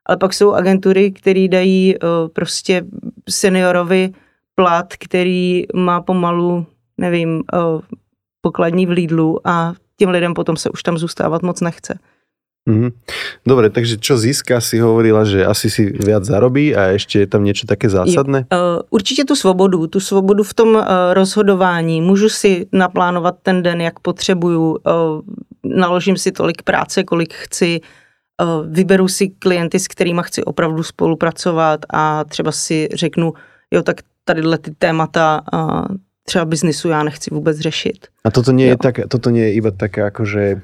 [0.08, 1.96] ale pak jsou agentury, které dají
[2.34, 2.86] prostě
[3.30, 4.12] seniorovi
[4.58, 6.66] plat, který má pomalu,
[6.98, 7.82] nevím, uh,
[8.42, 12.00] pokladní v Lidlu a těm lidem potom se už tam zůstávat moc nechce.
[12.70, 12.92] Mm-hmm.
[13.48, 17.44] Dobre, takže čo získa, si hovorila, že asi si viac zarobí a ještě je tam
[17.44, 18.40] něco také zásadné?
[18.52, 22.02] Uh, určitě tu svobodu, tu svobodu v tom uh, rozhodování.
[22.02, 24.78] Můžu si naplánovat ten den, jak potřebuju,
[25.64, 27.82] naložím si tolik práce, kolik chci,
[28.42, 33.34] Eh, vyberu si klienty, s kterými chci opravdu spolupracovat a třeba si řeknu,
[33.72, 35.96] jo, tak tadyhle ty témata eh,
[36.28, 38.08] třeba biznisu já nechci vůbec řešit.
[38.24, 40.60] A toto nie, je, tak, toto nie je iba také akože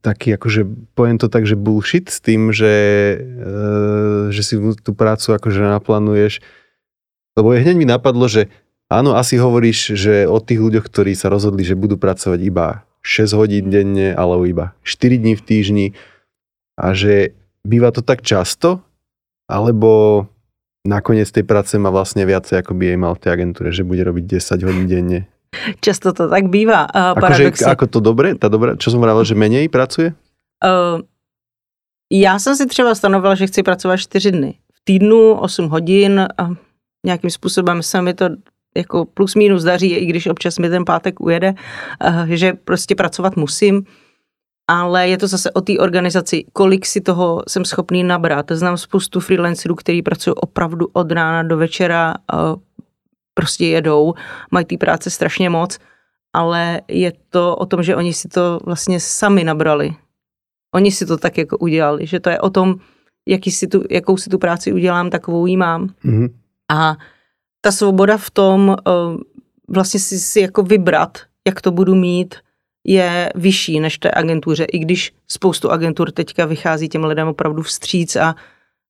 [0.00, 0.64] taký akože,
[0.96, 2.74] poviem to tak, že bullshit s tým, že,
[3.20, 6.40] uh, že si tú prácu akože naplánuješ.
[7.36, 8.48] Lebo je hneď mi napadlo, že
[8.88, 13.36] áno, asi hovoríš, že o tých ľuďoch, ktorí sa rozhodli, že budú pracovať iba 6
[13.36, 15.86] hodín denne, alebo iba 4 dní v týždni
[16.80, 18.80] a že býva to tak často,
[19.44, 20.24] alebo
[20.86, 24.04] nakoniec tej práce má vlastně viacej, ako by jej mal v té agentuře, že bude
[24.04, 25.26] robiť 10 hodín denne.
[25.80, 26.90] Často to tak bývá.
[26.90, 30.12] Uh, Akože, ako to dobré, ta dobrá, čo som vravil, že menej pracuje?
[30.64, 31.00] Uh,
[32.12, 34.54] já jsem si třeba stanovila, že chci pracovat 4 dny.
[34.74, 36.50] V týdnu 8 hodin a
[37.06, 38.28] nějakým způsobem se mi to
[38.76, 41.54] jako plus minus daří, i když občas mi ten pátek ujede,
[42.00, 43.86] eh, že prostě pracovat musím,
[44.68, 48.46] ale je to zase o té organizaci, kolik si toho jsem schopný nabrat.
[48.50, 52.14] Znám spoustu freelancerů, kteří pracují opravdu od rána do večera,
[53.34, 54.14] prostě jedou,
[54.50, 55.78] mají té práce strašně moc,
[56.32, 59.96] ale je to o tom, že oni si to vlastně sami nabrali.
[60.74, 62.74] Oni si to tak jako udělali, že to je o tom,
[63.28, 65.88] jaký si tu, jakou si tu práci udělám, takovou ji mám.
[66.04, 66.32] Mm-hmm.
[66.68, 66.96] A
[67.60, 68.92] ta svoboda v tom eh,
[69.68, 72.34] vlastně si, si jako vybrat, jak to budu mít,
[72.84, 78.16] je vyšší než té agentuře, i když spoustu agentur teďka vychází těm lidem opravdu vstříc
[78.16, 78.34] a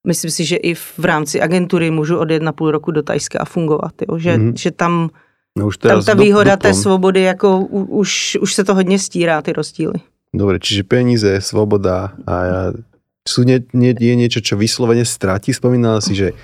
[0.07, 3.45] myslím si, že i v rámci agentury můžu odjet na půl roku do Tajska a
[3.45, 4.19] fungovat, jo?
[4.19, 4.53] Že, mm-hmm.
[4.59, 5.11] že tam,
[5.59, 9.43] no už tam ta výhoda té svobody, jako u, už, už se to hodně stírá,
[9.43, 9.95] ty rozdíly.
[10.35, 12.61] Dobre, čiže peníze, svoboda a ja,
[13.23, 15.55] sú nie, nie, je niečo, čo vyslovene stratí?
[15.55, 16.35] Spomínala si, že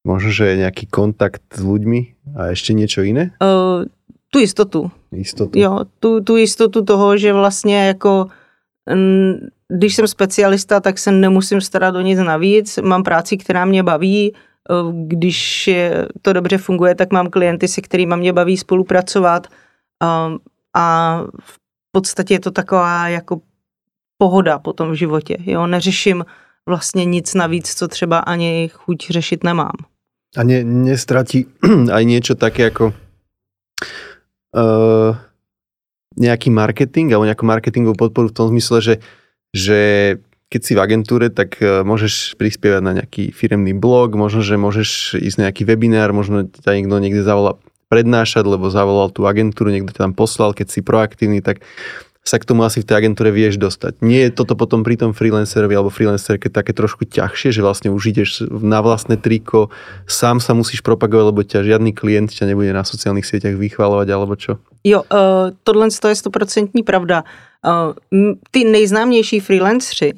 [0.00, 3.36] možno, že je nejaký kontakt s ľuďmi a ešte niečo iné?
[3.36, 3.84] Uh,
[4.32, 4.90] tu jistotu.
[5.12, 5.58] Jistotu.
[5.58, 8.26] Jo, tu, tu jistotu toho, že vlastně jako
[9.68, 14.34] když jsem specialista, tak se nemusím starat o nic navíc, mám práci, která mě baví,
[15.06, 19.46] když je, to dobře funguje, tak mám klienty, se kterými mě baví spolupracovat
[20.02, 20.32] a,
[20.74, 21.58] a v
[21.92, 23.40] podstatě je to taková jako
[24.18, 25.36] pohoda potom v životě.
[25.40, 25.66] Jo?
[25.66, 26.24] Neřeším
[26.66, 29.76] vlastně nic navíc, co třeba ani chuť řešit nemám.
[30.36, 31.44] A ne, nestratí
[31.92, 32.96] aj niečo také ako
[34.52, 35.16] uh,
[36.16, 38.94] nejaký marketing alebo nejakú marketingovú podporu v tom zmysle, že,
[39.52, 39.80] že
[40.52, 45.16] keď si v agentúre, tak uh, môžeš prispievať na nejaký firemný blog, možno, že môžeš
[45.16, 47.56] ísť na nejaký webinár, možno ťa niekto niekde zavolá
[47.92, 51.60] prednášať, lebo zavolal tú agentúru, niekto ťa tam poslal, keď si proaktívny, tak
[52.22, 53.98] sa k tomu asi v tej agentúre vieš dostať.
[53.98, 58.02] Nie je toto potom pri tom freelancerovi alebo freelancerke také trošku ťažšie, že vlastne už
[58.14, 59.74] ideš na vlastné triko,
[60.06, 64.38] sám sa musíš propagovať, lebo ťa žiadny klient ťa nebude na sociálnych sieťach vychvalovať alebo
[64.38, 64.62] čo?
[64.86, 67.26] Jo, uh, tohle je stoprocentní pravda.
[67.66, 67.94] Uh,
[68.50, 70.14] ty nejznámější freelanceri,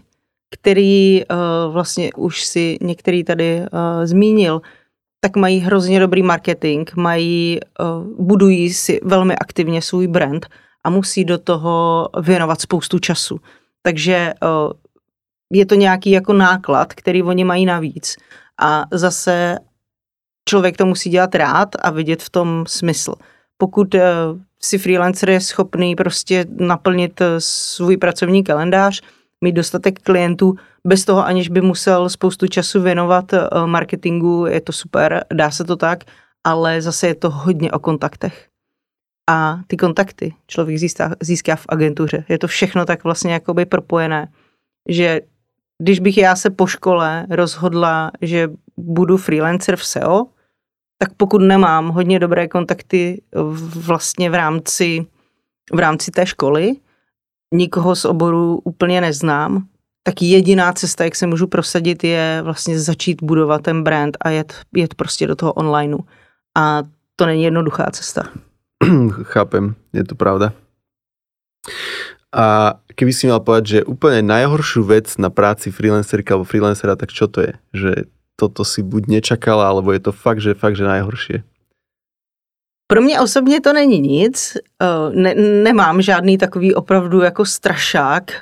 [0.50, 4.60] který uh, vlastně už si některý tady uh, zmínil,
[5.20, 10.46] tak mají hrozně dobrý marketing, mají, uh, budují si velmi aktivně svůj brand
[10.84, 13.40] a musí do toho věnovat spoustu času.
[13.82, 14.34] Takže
[15.52, 18.16] je to nějaký jako náklad, který oni mají navíc.
[18.60, 19.58] A zase
[20.48, 23.14] člověk to musí dělat rád a vidět v tom smysl.
[23.56, 24.02] Pokud e,
[24.60, 29.02] si freelancer je schopný prostě naplnit e, svůj pracovní kalendář,
[29.40, 30.54] mít dostatek klientů,
[30.86, 33.24] bez toho aniž by musel spoustu času věnovat
[33.66, 36.04] marketingu, je to super, dá se to tak,
[36.44, 38.48] ale zase je to hodně o kontaktech
[39.30, 42.24] a ty kontakty člověk získá, získá v agentuře.
[42.28, 44.28] Je to všechno tak vlastně jakoby propojené,
[44.88, 45.20] že
[45.82, 50.26] když bych já se po škole rozhodla, že budu freelancer v SEO,
[50.98, 53.22] tak pokud nemám hodně dobré kontakty
[53.76, 55.06] vlastně v rámci,
[55.72, 56.72] v rámci té školy,
[57.54, 59.66] nikoho z oboru úplně neznám,
[60.02, 64.54] tak jediná cesta, jak se můžu prosadit, je vlastně začít budovat ten brand a jet,
[64.76, 65.98] jet prostě do toho onlineu.
[66.56, 66.82] A
[67.16, 68.22] to není jednoduchá cesta.
[69.32, 70.52] Chápem, je to pravda.
[72.34, 77.14] A keby si mal povedať, že úplne najhoršiu vec na práci freelancerka alebo freelancera, tak
[77.14, 77.52] čo to je?
[77.72, 77.90] Že
[78.34, 81.46] toto si buď nečakala, alebo je to fakt, že fakt, že najhoršie?
[82.86, 84.56] Pro mě osobně to není nic.
[84.82, 88.32] Eh, ne, nemám žádný takový opravdu jako strašák.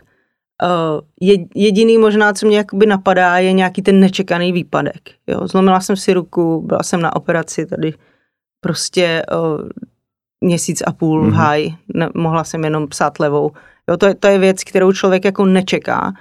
[0.62, 5.10] Eh, jediný možná, co mě jakoby napadá, je nějaký ten nečekaný výpadek.
[5.26, 7.94] Jo, zlomila jsem si ruku, byla jsem na operaci tady
[8.60, 9.68] prostě eh,
[10.42, 11.30] měsíc a půl mm-hmm.
[11.30, 13.50] v háji, ne, mohla jsem jenom psát levou.
[13.88, 16.12] Jo, to, je, to je věc, kterou člověk jako nečeká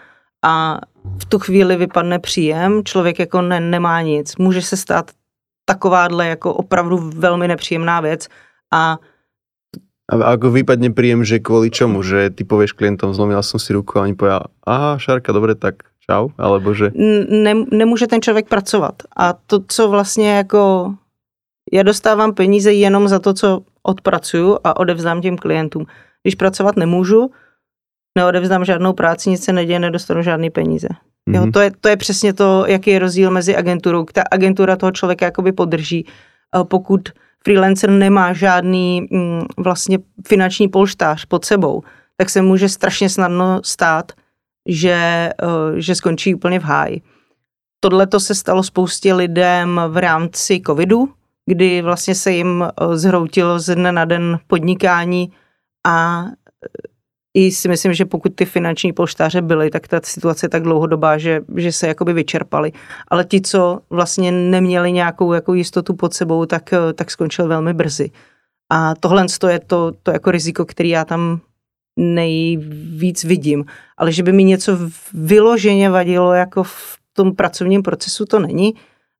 [0.46, 0.80] a
[1.22, 4.38] v tu chvíli vypadne příjem, člověk jako ne, nemá nic.
[4.38, 5.12] Může se stát
[5.66, 8.28] takováhle jako opravdu velmi nepříjemná věc
[8.74, 8.98] a
[10.12, 12.04] a ako vypadne príjem, že kvôli čomu?
[12.04, 15.88] Že ty povieš klientom, zlomila som si ruku a oni povedia, aha, Šárka, dobre, tak
[16.04, 16.92] čau, alebo že...
[17.32, 19.08] Ne, nemůže ten člověk pracovat.
[19.16, 20.94] A to, co vlastně jako...
[21.72, 25.86] Já dostávám peníze jenom za to, co odpracuju a odevzdám těm klientům.
[26.24, 27.32] Když pracovat nemůžu,
[28.18, 30.88] neodevzdám žádnou práci, nic se neděje, nedostanu žádný peníze.
[30.88, 31.36] Mm-hmm.
[31.36, 31.52] Jo, mhm.
[31.52, 34.06] to, je, to je přesně to, jaký je rozdíl mezi agenturou.
[34.14, 36.06] Ta agentura toho člověka jakoby podrží.
[36.64, 37.10] Pokud
[37.44, 41.84] freelancer nemá žádný mm, vlastně finanční polštář pod sebou,
[42.18, 44.12] tak se může strašně snadno stát,
[44.68, 45.30] že,
[45.76, 47.02] že skončí úplně v háji.
[47.80, 51.10] Tohle to se stalo spoustě lidem v rámci covidu,
[51.52, 55.32] kdy vlastně se jim eh, zhroutilo ze dne na den podnikání
[55.88, 56.92] a eh,
[57.34, 61.18] i si myslím, že pokud ty finanční polštáře byly, tak ta situace je tak dlouhodobá,
[61.18, 62.72] že, že se jakoby vyčerpali.
[63.08, 68.12] Ale ti, co vlastně neměli nějakou jako jistotu pod sebou, tak, tak skončil velmi brzy.
[68.72, 71.40] A tohle je to, to jako riziko, který já tam
[72.00, 73.66] nejvíc vidím.
[73.98, 74.78] Ale že by mi něco
[75.14, 78.74] vyloženě vadilo jako v tom pracovním procesu, to není.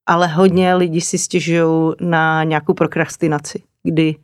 [0.06, 4.16] Ale hodně lidí si stěžují na nějakou prokrastinaci, kdy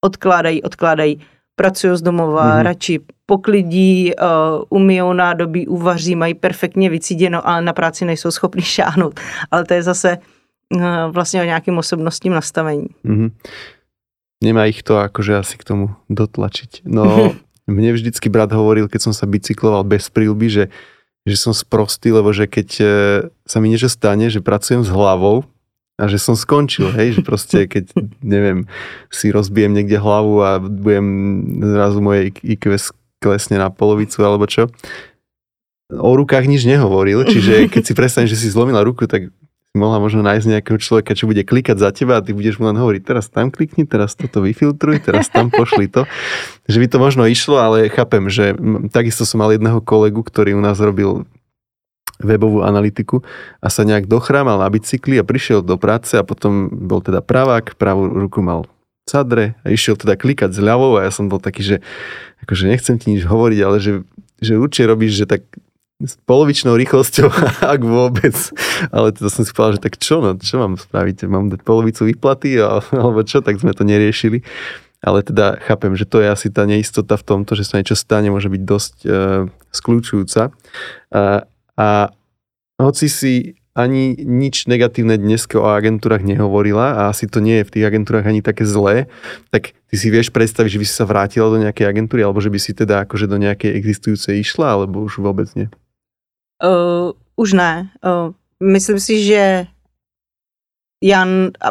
[0.00, 1.20] odkládají, odkládají,
[1.54, 2.62] pracují z domova, mm-hmm.
[2.62, 9.20] radši poklidí, uh, umijou nádobí, uvaří, mají perfektně vycíděno, ale na práci nejsou schopni šáhnout.
[9.50, 10.18] Ale to je zase
[10.74, 12.86] uh, vlastně o nějakém osobnostním nastavení.
[13.04, 13.30] Mm-hmm.
[14.38, 16.86] Nemá ich to akože asi k tomu dotlačiť.
[16.86, 17.34] No,
[17.66, 20.64] mne vždycky brat hovoril, keď som sa bicykloval bez prílby, že,
[21.28, 22.86] že som sprostý, lebo že keď e,
[23.44, 25.44] sa mi niečo stane, že pracujem s hlavou,
[25.98, 27.90] a že som skončil, hej, že proste keď,
[28.22, 28.70] neviem,
[29.10, 31.06] si rozbijem niekde hlavu a budem
[31.58, 32.78] zrazu moje IQ
[33.18, 34.70] klesne na polovicu alebo čo.
[35.90, 39.34] O rukách nič nehovoril, čiže keď si predstavíš, že si zlomila ruku, tak
[39.76, 42.78] mohla možno nájsť nejakého človeka, čo bude klikať za teba a ty budeš mu len
[42.80, 46.08] hovoriť, teraz tam klikni, teraz toto vyfiltruj, teraz tam pošli to.
[46.72, 48.52] Že by to možno išlo, ale chápem, že
[48.92, 51.24] takisto som mal jedného kolegu, ktorý u nás robil
[52.20, 53.22] webovú analytiku
[53.62, 57.78] a sa nejak dochrámal na bicykli a prišiel do práce a potom bol teda pravák,
[57.78, 58.66] pravú ruku mal
[59.08, 61.76] cadre a išiel teda klikať s ľavou a ja som bol taký, že
[62.44, 64.04] akože nechcem ti nič hovoriť, ale že,
[64.42, 65.46] že určite robíš, že tak
[65.98, 67.26] s polovičnou rýchlosťou,
[67.74, 68.34] ak vôbec.
[68.94, 71.26] Ale teda som si povedal, že tak čo, no, čo mám spraviť?
[71.26, 73.42] Mám polovicu výplaty alebo čo?
[73.42, 74.46] Tak sme to neriešili.
[74.98, 78.34] Ale teda chápem, že to je asi tá neistota v tomto, že sa niečo stane,
[78.34, 79.10] môže byť dosť e,
[79.70, 80.50] skľúčujúca.
[81.14, 81.46] A,
[81.78, 81.88] a
[82.82, 83.34] hoci si
[83.78, 88.26] ani nič negatívne dneska o agentúrach nehovorila a asi to nie je v tých agentúrach
[88.26, 89.06] ani také zlé,
[89.54, 92.50] tak ty si vieš predstaviť, že by si sa vrátila do nejakej agentúry alebo že
[92.50, 95.70] by si teda akože do nejakej existujúcej išla alebo už vôbec nie?
[96.64, 97.90] Uh, už ne.
[98.04, 99.66] Uh, myslím si, že
[101.02, 101.26] já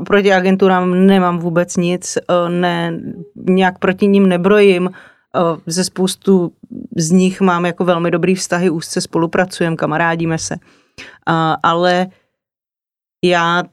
[0.06, 3.00] proti agenturám nemám vůbec nic, uh, ne,
[3.36, 4.90] nějak proti ním nebrojím.
[5.66, 6.52] Ze spoustu
[6.96, 10.56] z nich mám jako velmi dobrý vztahy, úzce spolupracujeme, kamarádíme se.
[11.64, 12.08] Ale
[13.26, 13.64] já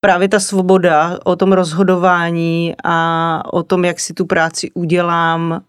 [0.00, 5.62] právě ta svoboda o tom rozhodování a o tom, jak si tu práci udělám,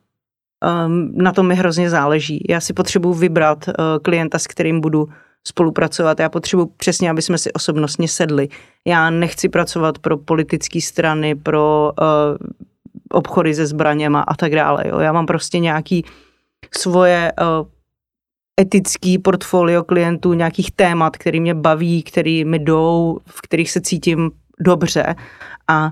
[1.14, 2.46] na tom mi hrozně záleží.
[2.50, 5.08] Já si potřebuji vybrat uh, klienta, s kterým budu
[5.48, 6.20] spolupracovat.
[6.20, 8.48] Já potřebuji přesně, aby jsme si osobnostně sedli.
[8.88, 12.38] Já nechci pracovat pro politické strany, pro uh,
[13.12, 14.84] obchody se zbraněma a tak dále.
[14.88, 15.00] Jo.
[15.00, 16.06] Já mám prostě nějaký
[16.78, 17.68] svoje uh,
[18.62, 24.32] etický portfolio klientů, nějakých témat, který mě baví, který mi jdou, v kterých se cítím
[24.60, 25.16] dobře
[25.68, 25.92] a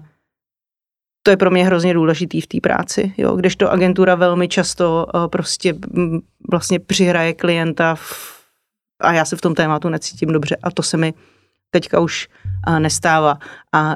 [1.24, 5.28] to je pro mě hrozně důležitý v té práci, jo, kdežto agentura velmi často uh,
[5.28, 5.74] prostě
[6.52, 8.40] vlastně přihraje klienta v,
[9.02, 11.14] a já se v tom tématu necítím dobře a to se mi
[11.70, 12.28] teďka už
[12.68, 13.40] uh, nestává
[13.74, 13.96] a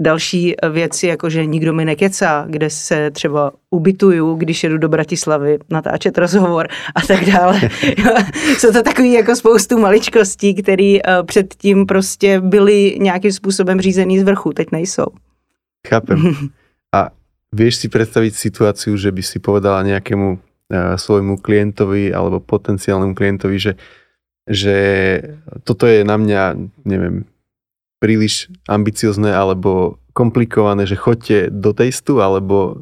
[0.00, 5.58] Další věci, jako že nikdo mi nekecá, kde se třeba ubytuju, když jedu do Bratislavy
[5.70, 7.60] natáčet rozhovor a tak dále.
[8.58, 14.22] Jsou to takový jako spoustu maličkostí, které eh, předtím prostě byly nějakým způsobem řízený z
[14.22, 15.06] vrchu, teď nejsou.
[15.86, 16.18] Chápem.
[16.96, 17.14] A
[17.54, 20.38] vieš si predstaviť situáciu, že by si povedala nejakému uh,
[20.98, 23.72] svojmu klientovi alebo potenciálnemu klientovi, že,
[24.46, 24.76] že
[25.62, 26.42] toto je na mňa,
[26.86, 27.26] neviem,
[27.98, 32.80] príliš ambiciozne alebo komplikované, že choďte do testu, alebo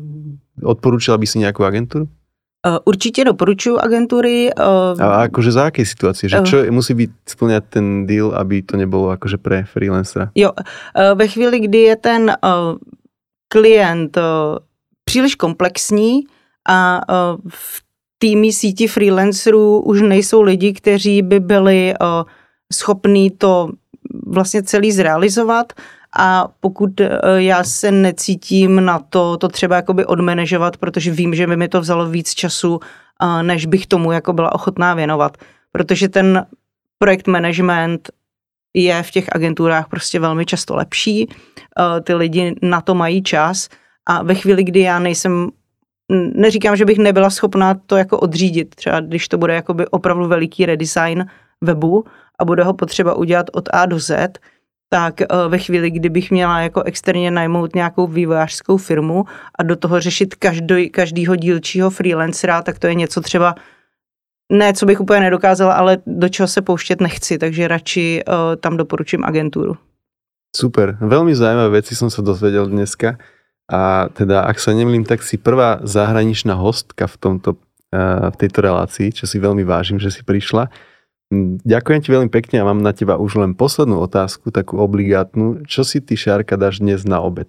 [0.63, 2.07] odporúčala by si nejakú agentúru?
[2.65, 4.51] Uh, určitě doporučuji agentury.
[4.57, 6.33] Uh, a akože za aké situácie?
[6.33, 10.33] Že čo uh, musí byť splňať ten deal, aby to nebolo akože pre freelancera?
[10.33, 10.57] Jo,
[11.15, 12.33] ve chvíli, kdy je ten
[13.53, 14.19] klient
[15.05, 16.25] příliš komplexní
[16.69, 17.05] a
[17.49, 17.83] v
[18.19, 21.95] týmy síti freelancerů už nejsou lidi, kteří by byli
[22.73, 23.71] schopní to
[24.27, 25.73] vlastně celý zrealizovat
[26.19, 31.47] a pokud e, já se necítím na to, to třeba jakoby odmanežovat, protože vím, že
[31.47, 32.81] by mi to vzalo víc času,
[33.43, 35.37] než bych tomu jako byla ochotná věnovat.
[35.73, 36.47] Protože ten
[36.99, 38.11] projekt management
[38.75, 43.69] je v těch agenturách prostě velmi často lepší, e, ty lidi na to mají čas
[44.07, 45.49] a ve chvíli, kdy já nejsem
[46.35, 50.67] neříkám, že bych nebyla schopná to jako odřídit, třeba když to bude jakoby opravdu veliký
[50.67, 51.27] redesign
[51.61, 52.05] webu,
[52.39, 54.39] a bude ho potřeba udělat od A do Z,
[54.95, 59.25] tak eh, ve chvíli, kdybych měla jako externě najmout nějakou vývojářskou firmu
[59.59, 63.55] a do toho řešit každý, každýho dílčího freelancera, tak to je něco třeba,
[64.53, 68.77] ne, co bych úplně nedokázala, ale do čeho se pouštět nechci, takže radši uh, tam
[68.77, 69.77] doporučím agenturu.
[70.55, 73.19] Super, veľmi zaujímavé veci som sa dozvedel dneska
[73.67, 77.59] a teda, ak sa nemýlim, tak si prvá zahraničná hostka v tomto
[78.31, 80.67] v tejto relácii, čo si veľmi vážim, že si prišla.
[81.65, 85.67] Ďakujem ti veľmi pekne a mám na teba už len poslednú otázku, takú obligátnu.
[85.69, 87.49] Čo si ty, Šárka, dáš dnes na obed?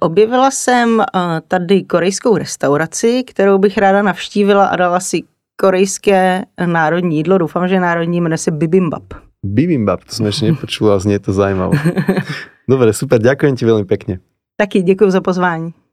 [0.00, 1.02] Objevila jsem
[1.48, 5.22] tady korejskou restauraci, kterou bych ráda navštívila a dala si
[5.56, 7.38] korejské národní jídlo.
[7.38, 9.14] Doufám, že národní jmenuje se bibimbap.
[9.44, 11.78] Bibimbap, to jsem ještě nepočula, znie to zajímavé.
[12.68, 14.18] Dobre, super, ďakujem ti veľmi pekne.
[14.58, 15.85] Taky děkuji za pozvání.